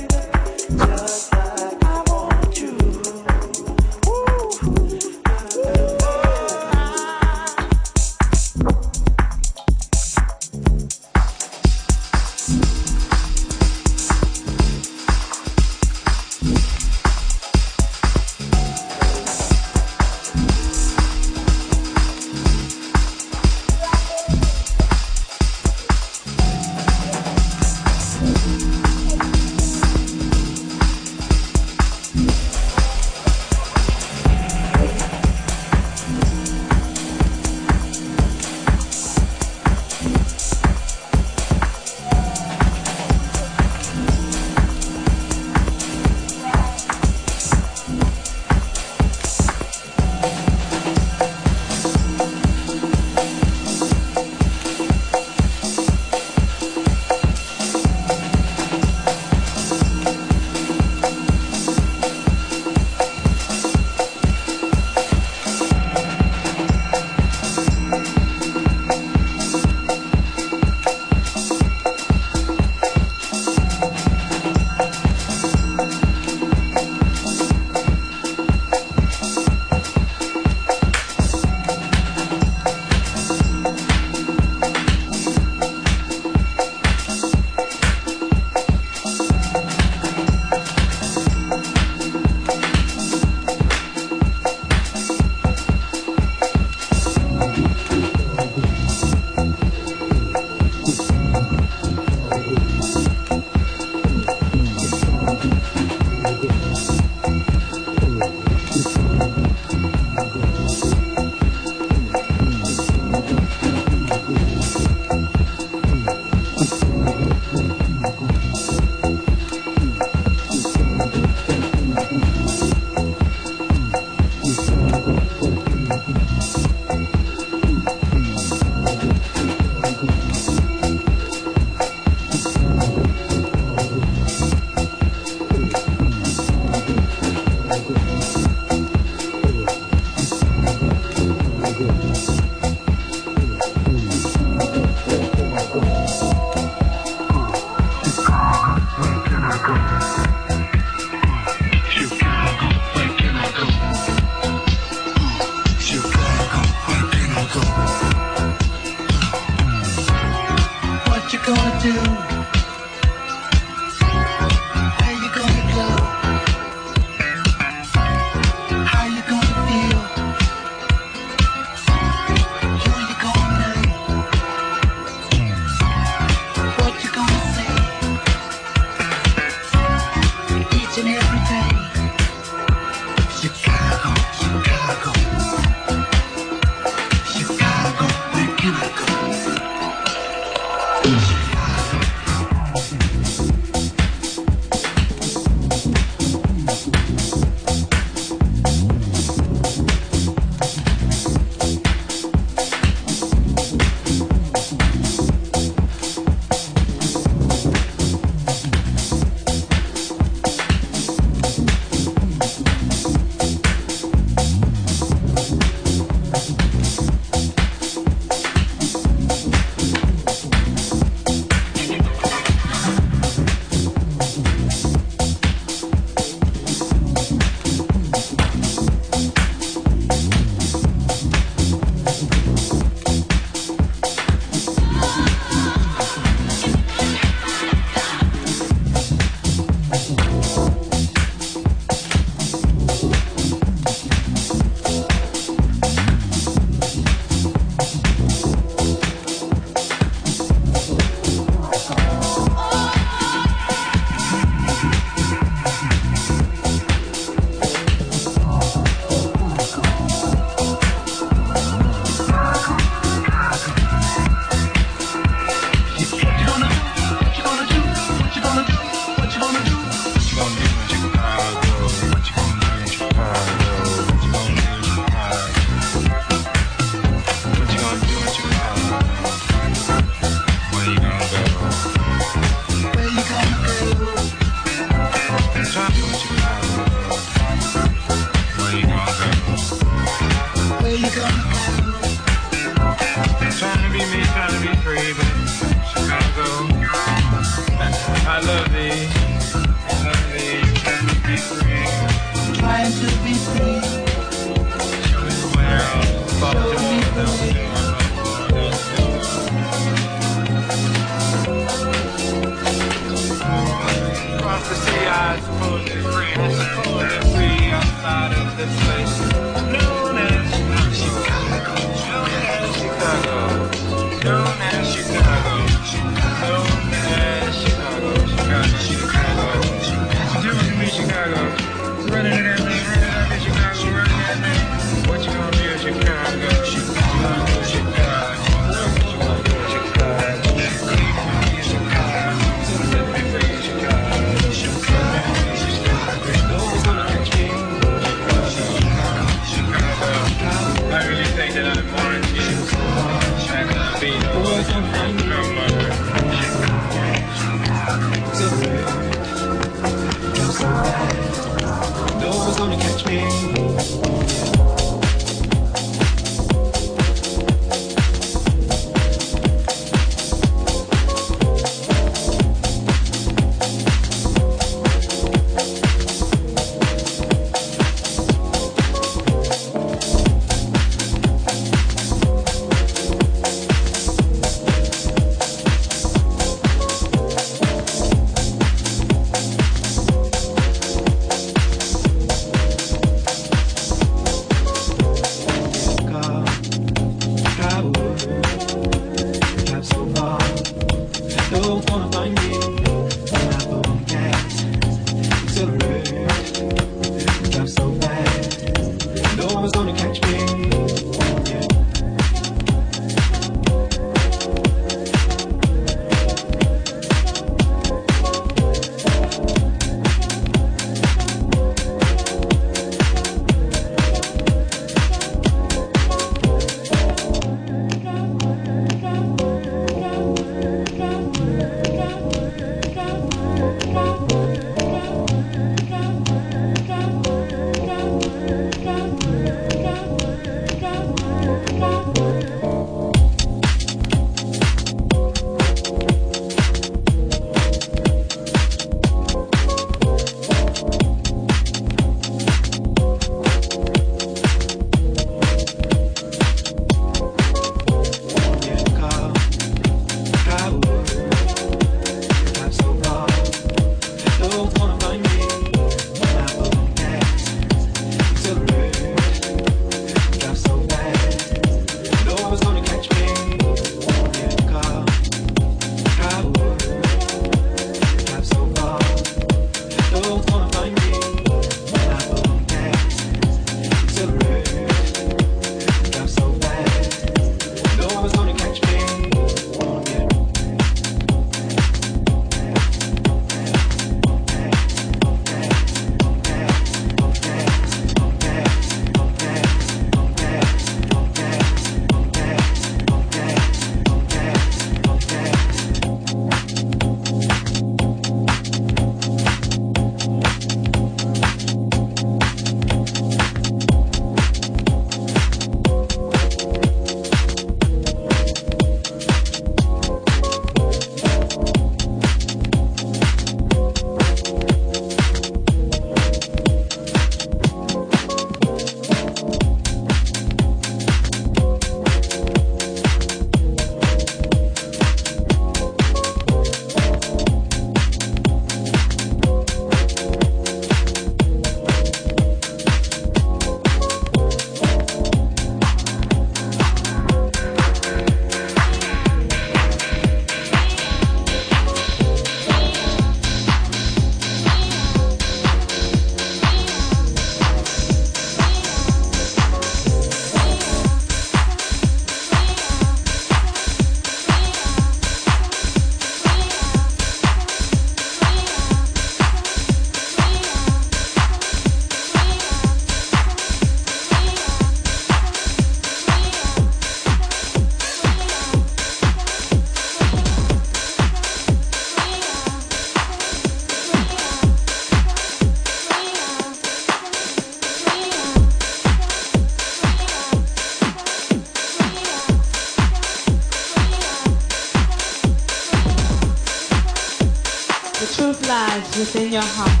Within 598.94 599.52
your 599.52 599.62
heart. 599.62 600.00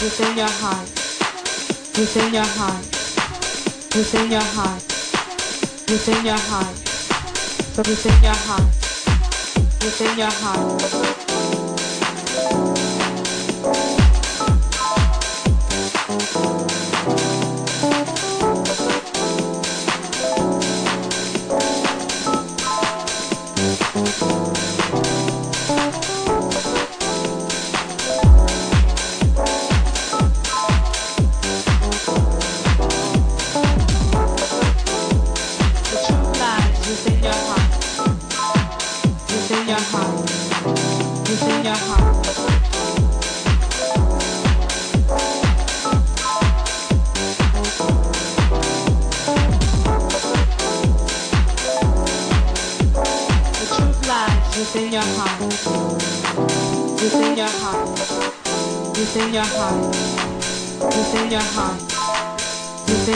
Within 0.00 0.36
your 0.36 0.48
heart. 0.48 0.88
Within 1.98 2.32
your 2.32 2.44
heart. 2.44 2.84
Within 3.96 4.30
your 4.30 4.40
heart. 4.40 4.82
Within 5.88 6.24
your 6.24 6.38
heart. 6.38 6.76
Within 7.76 8.22
your 8.22 8.34
heart. 8.34 8.74
Within 9.82 10.18
your 10.18 10.30
heart. 10.30 11.23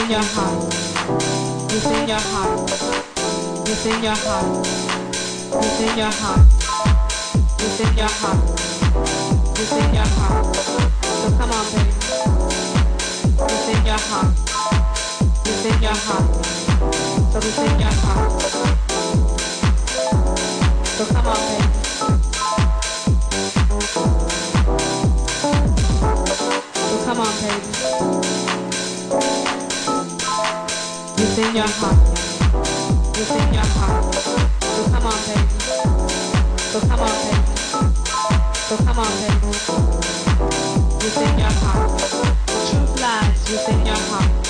Within 0.09 0.23
your 0.23 0.33
heart. 0.33 0.73
Within 1.71 2.07
your 2.07 2.17
heart. 2.17 2.69
Within 3.69 4.03
your 4.03 4.15
heart. 4.15 4.65
Within 5.53 5.97
your 5.99 6.09
heart. 6.09 6.47
Within 7.59 7.93
your 7.95 8.09
heart. 8.09 8.41
Within 9.53 9.93
your 9.93 10.09
heart. 10.17 10.55
So 11.21 11.29
come 11.37 11.51
on, 11.51 11.65
baby. 11.75 11.93
Within 13.37 13.85
your 13.85 13.99
heart. 14.09 14.33
Within 15.45 15.77
your 15.79 15.93
heart. 15.93 16.45
So 17.31 17.37
within 17.37 17.79
your 17.79 17.93
heart. 18.01 18.41
So 20.97 21.05
come 21.05 21.27
on, 21.27 21.37
baby. 21.37 21.78
Within 31.49 31.63
your 31.63 31.73
heart. 31.77 31.97
Within 33.17 33.53
your 33.55 33.63
heart. 33.63 34.13
So 34.13 34.83
come 34.91 35.05
on, 35.07 35.19
baby. 35.25 35.59
So 36.59 36.79
come 36.79 36.99
on, 36.99 37.15
baby. 37.25 37.57
So 38.53 38.77
come 38.77 38.99
on, 38.99 39.11
baby. 39.19 39.47
Within 41.01 41.39
your 41.39 41.49
heart. 41.49 41.99
Truth 42.69 43.01
lies 43.01 43.49
within 43.49 43.83
your 43.83 43.95
heart. 43.95 44.48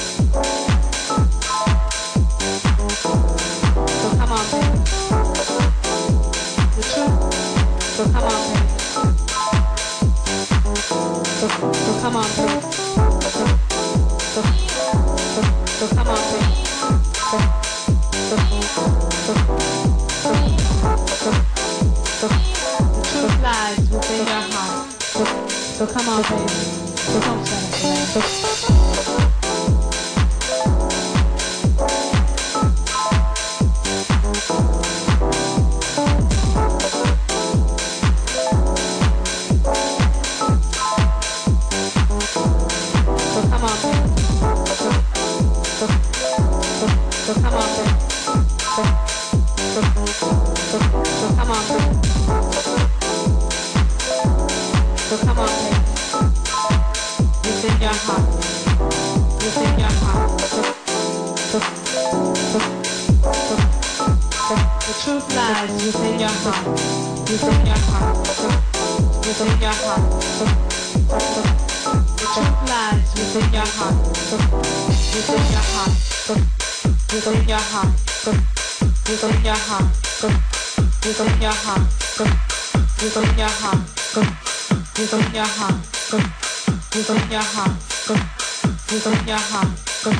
hầm 89.52 89.76
cực 90.04 90.14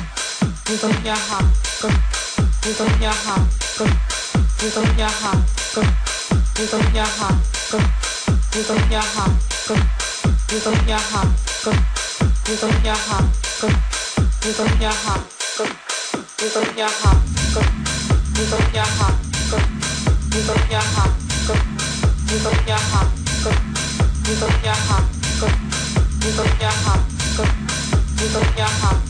như 0.68 0.76
tôi 0.82 0.92
nhà 1.04 1.14
hầm 1.28 1.44
cực 1.82 1.92
như 2.66 2.74
tôi 2.78 2.88
nhà 3.00 3.12
hầm 3.26 3.46
cực 3.78 3.88
như 4.62 4.70
tôi 4.74 4.84
nhà 4.98 5.08
hầm 5.22 5.36
cực 5.74 5.84
như 6.58 6.66
tôi 6.72 6.82
nhà 6.94 7.06
hầm 7.18 7.34
cực 7.70 7.82
như 8.54 8.62
tôi 8.68 8.78
nhà 8.90 9.02
hầm 9.16 9.30
cực 9.68 9.78
như 10.52 10.60
tôi 10.64 10.76
nhà 10.86 10.98
hầm 11.12 11.26
cực 11.64 11.74
như 12.48 12.56
tôi 12.60 12.70
nhà 12.84 12.94
hầm 13.08 13.24
cực 13.60 13.72
như 14.44 14.52
tôi 14.58 14.68
nhà 14.80 14.94
hầm 15.04 15.18
cực 15.58 15.68
như 16.38 16.48
tôi 16.54 16.64
nhà 16.76 16.88
hầm 17.02 17.20
cực 17.58 17.66
như 18.36 18.46
tôi 18.50 18.60
nhà 18.72 18.84
hầm 18.98 19.14
cực 19.50 19.62
như 20.32 20.42
tôi 20.46 20.56
nhà 20.70 20.82
hầm 20.96 21.08
cực 21.48 21.56
như 22.28 22.38
tôi 22.44 22.54
nhà 22.66 22.78
hầm 22.92 23.06
cực 23.44 23.54
như 24.28 24.36
tôi 24.40 24.50
nhà 24.64 24.74
hầm 24.88 25.02
cực 25.40 25.50
như 26.20 26.32
tôi 26.36 26.46
nhà 26.60 26.70
hầm 26.84 26.98
cực 27.36 27.46
như 28.20 28.28
tôi 28.34 28.44
nhà 28.56 28.68
hầm 28.82 29.09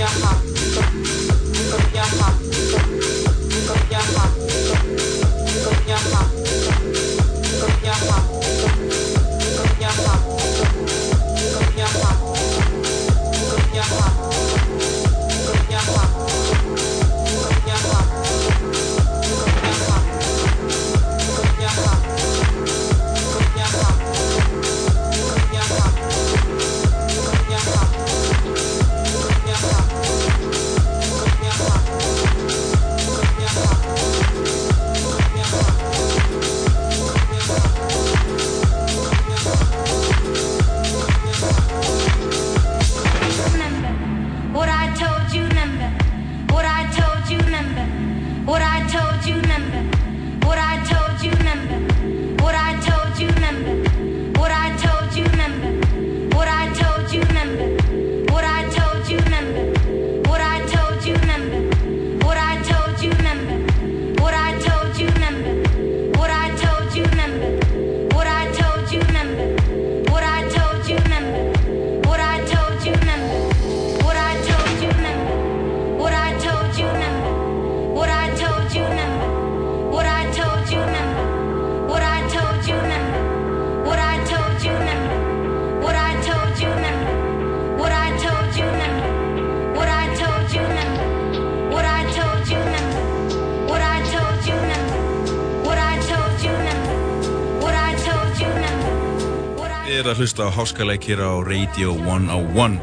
Yeah. 0.00 0.49
Hlusta 100.60 100.84
á 100.84 101.40
Radio 101.40 101.94
101 101.96 102.80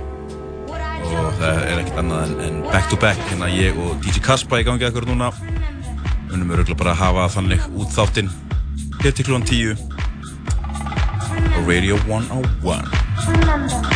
og 1.08 1.34
það 1.38 1.60
er 1.62 1.80
ekkert 1.82 2.00
annað 2.02 2.24
en, 2.24 2.40
en 2.42 2.56
back 2.72 2.90
to 2.90 2.98
back. 2.98 3.20
Hérna 3.30 3.50
ég 3.54 3.78
og 3.78 4.00
DJ 4.02 4.24
Kaspa 4.26 4.60
í 4.60 4.66
gangi 4.66 4.88
ekkur 4.88 5.06
núna. 5.06 5.30
Unum 6.34 6.50
við 6.50 6.64
röglega 6.64 6.80
bara 6.82 6.96
að 6.96 7.02
hafa 7.04 7.28
þannig 7.38 7.68
út 7.78 7.94
þáttinn 7.94 8.34
hér 9.04 9.14
til 9.14 9.28
klúan 9.30 9.46
10 9.46 9.78
á 11.54 11.60
Radio 11.70 12.02
101 12.10 13.87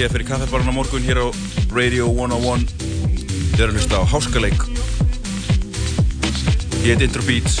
hér 0.00 0.12
fyrir 0.14 0.26
kaffebarna 0.30 0.72
morgun 0.72 1.02
hér 1.04 1.18
á 1.20 1.26
Radio 1.76 2.06
101 2.08 2.62
Þið 3.52 3.58
eru 3.60 3.66
að 3.66 3.74
hlusta 3.74 3.98
á 4.00 4.04
Háskaleik. 4.08 4.62
Ég 6.80 6.94
heit 6.94 7.04
Intro 7.04 7.24
Beats 7.26 7.58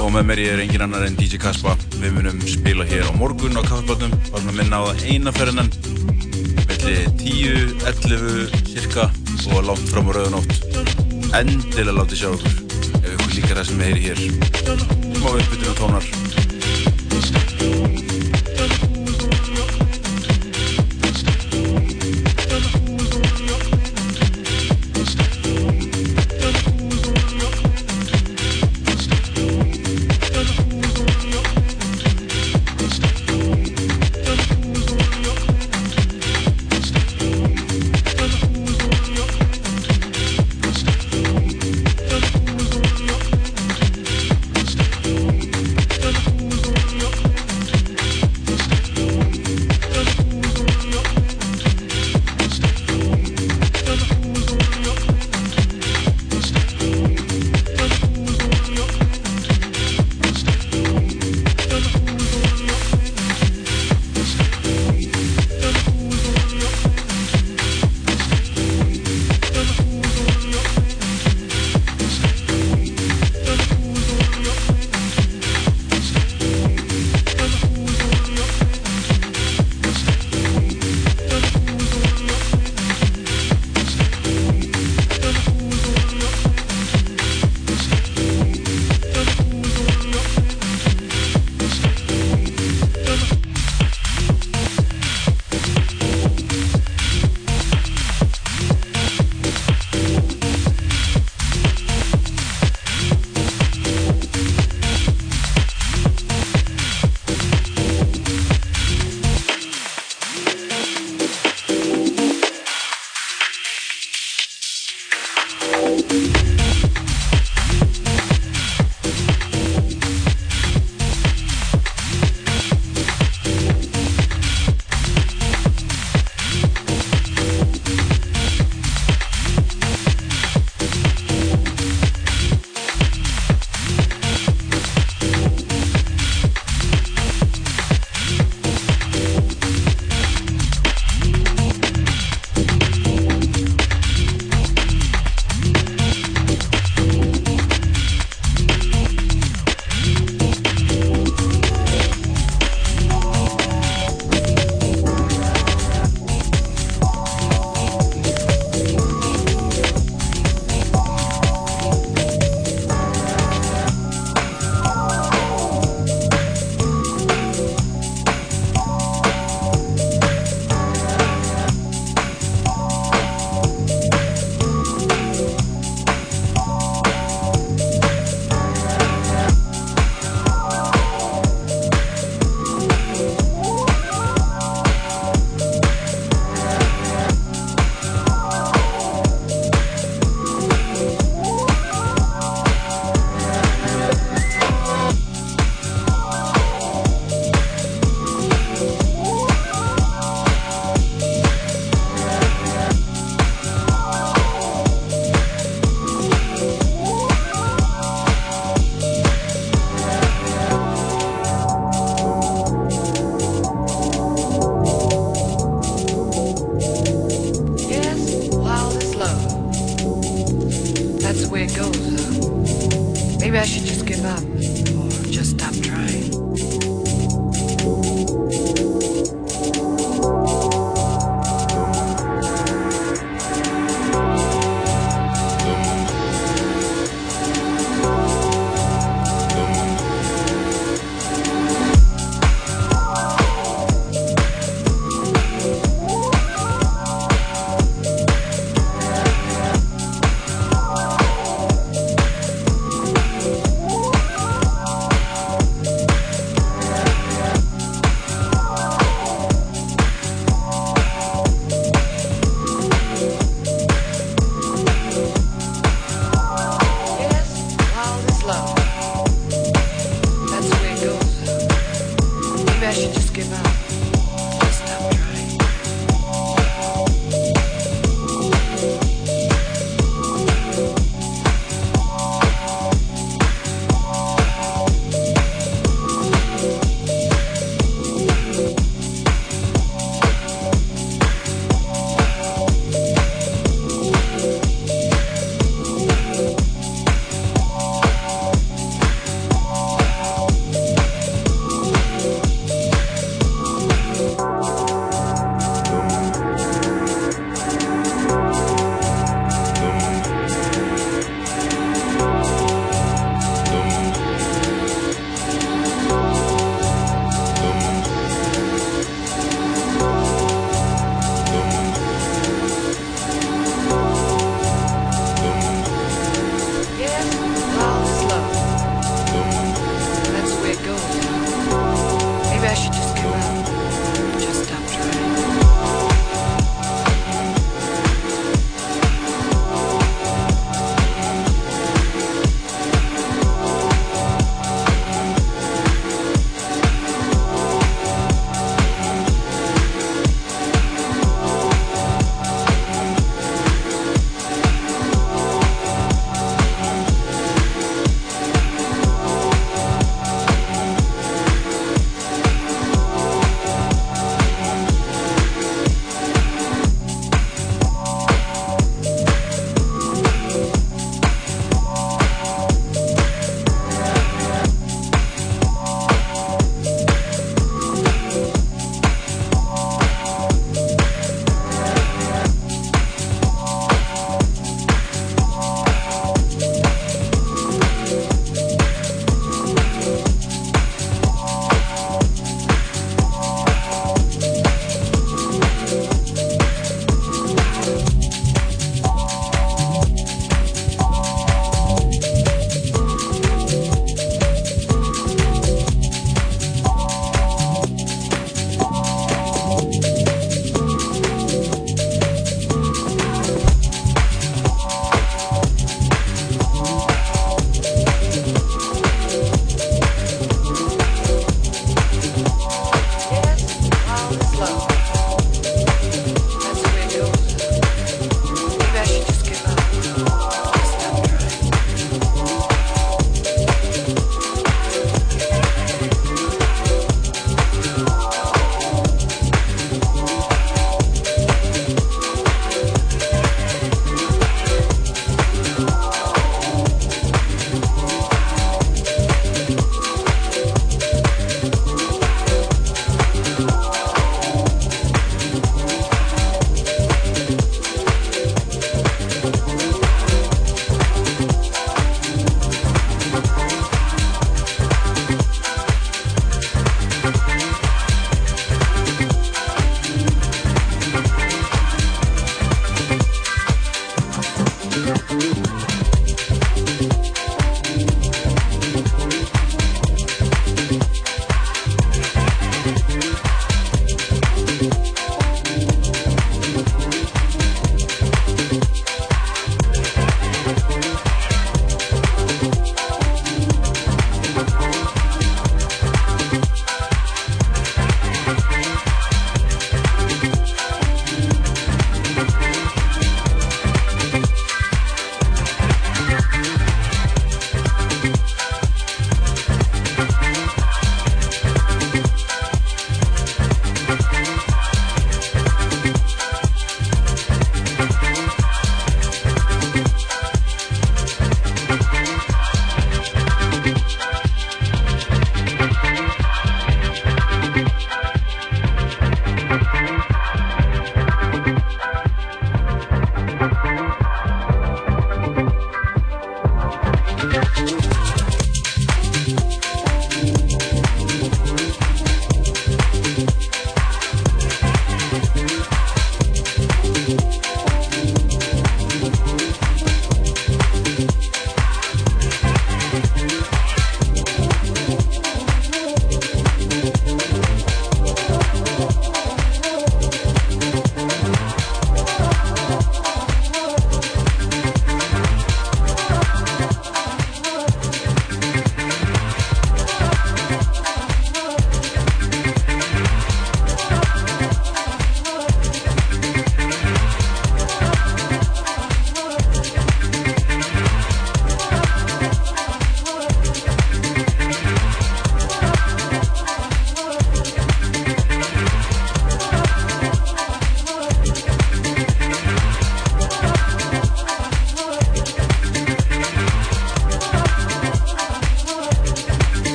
og 0.00 0.08
með 0.14 0.24
mér 0.30 0.40
ég 0.40 0.54
er 0.54 0.62
engin 0.62 0.84
annar 0.86 1.04
en 1.04 1.18
DJ 1.18 1.36
Kaspa 1.42 1.74
Við 1.98 2.14
munum 2.16 2.38
spila 2.48 2.86
hér 2.88 3.10
á 3.10 3.12
morgun 3.18 3.60
á 3.60 3.62
kaffebarnum 3.66 4.14
varum 4.30 4.48
að 4.54 4.56
minna 4.62 4.80
á 4.80 4.82
það 4.88 5.04
eina 5.10 5.34
ferðinan 5.36 5.68
milli 6.70 6.96
10, 7.20 7.76
11 7.92 8.56
cirka 8.70 9.10
og 9.52 9.68
langt 9.68 9.84
fram 9.92 10.08
á 10.08 10.12
rauðanótt. 10.16 10.64
Endilega 11.36 11.98
látið 11.98 12.22
sjá 12.22 12.30
okkur 12.32 12.56
ef 13.02 13.12
ykkur 13.12 13.36
líkar 13.36 13.60
það 13.60 13.68
sem 13.68 13.84
við 13.84 13.90
heyri 13.90 14.08
hér. 14.08 14.24
Smá 15.18 15.28
uppbytuna 15.34 15.76
tónar 15.76 16.27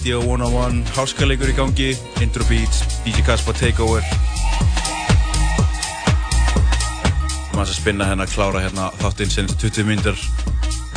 Radio 0.00 0.22
101 0.24 0.94
Háskaleikur 0.96 1.50
í 1.50 1.54
gangi 1.58 1.90
Intro 2.24 2.40
Beats, 2.48 2.78
DJ 3.04 3.20
Kaspa 3.20 3.52
Takeover. 3.52 4.00
Maður 7.52 7.66
að 7.66 7.74
spinna 7.74 8.06
hérna, 8.08 8.24
klára 8.32 8.62
hérna 8.64 8.86
þáttinn 9.02 9.28
senast 9.28 9.60
20 9.60 9.84
minnir 9.90 10.22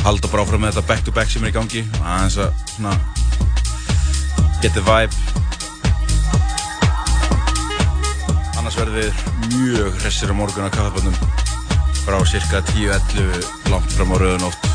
halda 0.05 0.31
bara 0.31 0.45
áfram 0.45 0.63
með 0.63 0.77
þetta 0.77 0.87
back 0.87 1.03
to 1.03 1.15
back 1.19 1.33
sem 1.33 1.43
er 1.43 1.51
í 1.51 1.55
gangi. 1.57 1.83
Aðeins 1.99 2.39
að 2.45 2.55
svona 2.77 2.95
get 4.63 4.71
the 4.71 4.85
vibe. 4.87 5.11
Annars 8.55 8.79
verður 8.79 9.01
við 9.01 9.11
mjög 9.57 9.99
hressir 10.05 10.31
á 10.31 10.35
morgun 10.39 10.71
á 10.71 10.75
kaffaböndum 10.77 11.19
frá 12.05 12.23
cirka 12.23 12.63
10-11 12.71 13.51
langt 13.67 13.99
fram 13.99 14.15
á 14.15 14.23
rauðunótt 14.23 14.72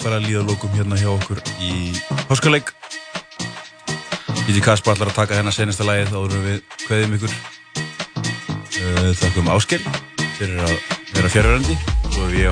fara 0.00 0.16
að 0.16 0.28
líða 0.28 0.40
að 0.42 0.50
lókum 0.50 0.72
hérna 0.72 0.96
hjá 0.96 1.08
okkur 1.12 1.40
í 1.60 1.92
páskaleik. 2.28 2.70
Gíti 4.46 4.62
Kaspa 4.64 4.94
allar 4.94 5.10
að 5.10 5.18
taka 5.18 5.36
hérna 5.36 5.52
senasta 5.52 5.84
lagið 5.84 6.14
áður 6.16 6.36
en 6.38 6.44
við 6.46 6.60
kveðum 6.86 7.16
ykkur. 7.18 7.34
Uh, 8.80 9.10
þakkum 9.20 9.50
Ásker 9.52 9.84
fyrir 10.38 10.62
að 10.64 10.72
vera 11.12 11.32
fjárverandi 11.34 11.76
og 12.16 12.32
við, 12.32 12.48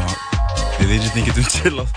við 0.77 0.93
innsetning 0.99 1.31
getum 1.31 1.49
chillað. 1.55 1.95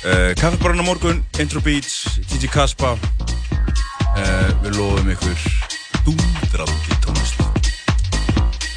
Uh, 0.00 0.32
Kaffebarinn 0.40 0.84
á 0.84 0.86
morgun, 0.86 1.22
Intro 1.40 1.64
Beats, 1.64 2.20
Gigi 2.26 2.50
Kaspa. 2.52 2.92
Uh, 4.16 4.50
við 4.66 4.76
lofum 4.76 5.14
ykkur 5.14 5.46
dúndrandi 6.04 7.00
tónlist. 7.06 7.40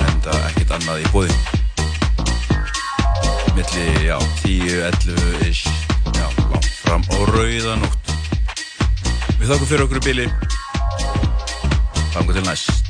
Enda 0.08 0.40
ekkert 0.54 0.80
annað 0.80 1.04
í 1.04 1.12
bóði 1.12 1.53
milli, 3.56 4.06
já, 4.06 4.18
10, 4.44 4.82
11 4.82 5.50
ish, 5.50 5.66
já, 6.16 6.28
langt 6.52 6.66
fram 6.66 7.04
á 7.10 7.18
rauðanótt. 7.30 8.14
Við 9.40 9.52
þakkum 9.52 9.68
fyrir 9.70 9.86
okkur 9.86 10.02
í 10.02 10.06
bili. 10.08 10.30
Þangu 12.14 12.34
til 12.34 12.48
næst. 12.48 12.83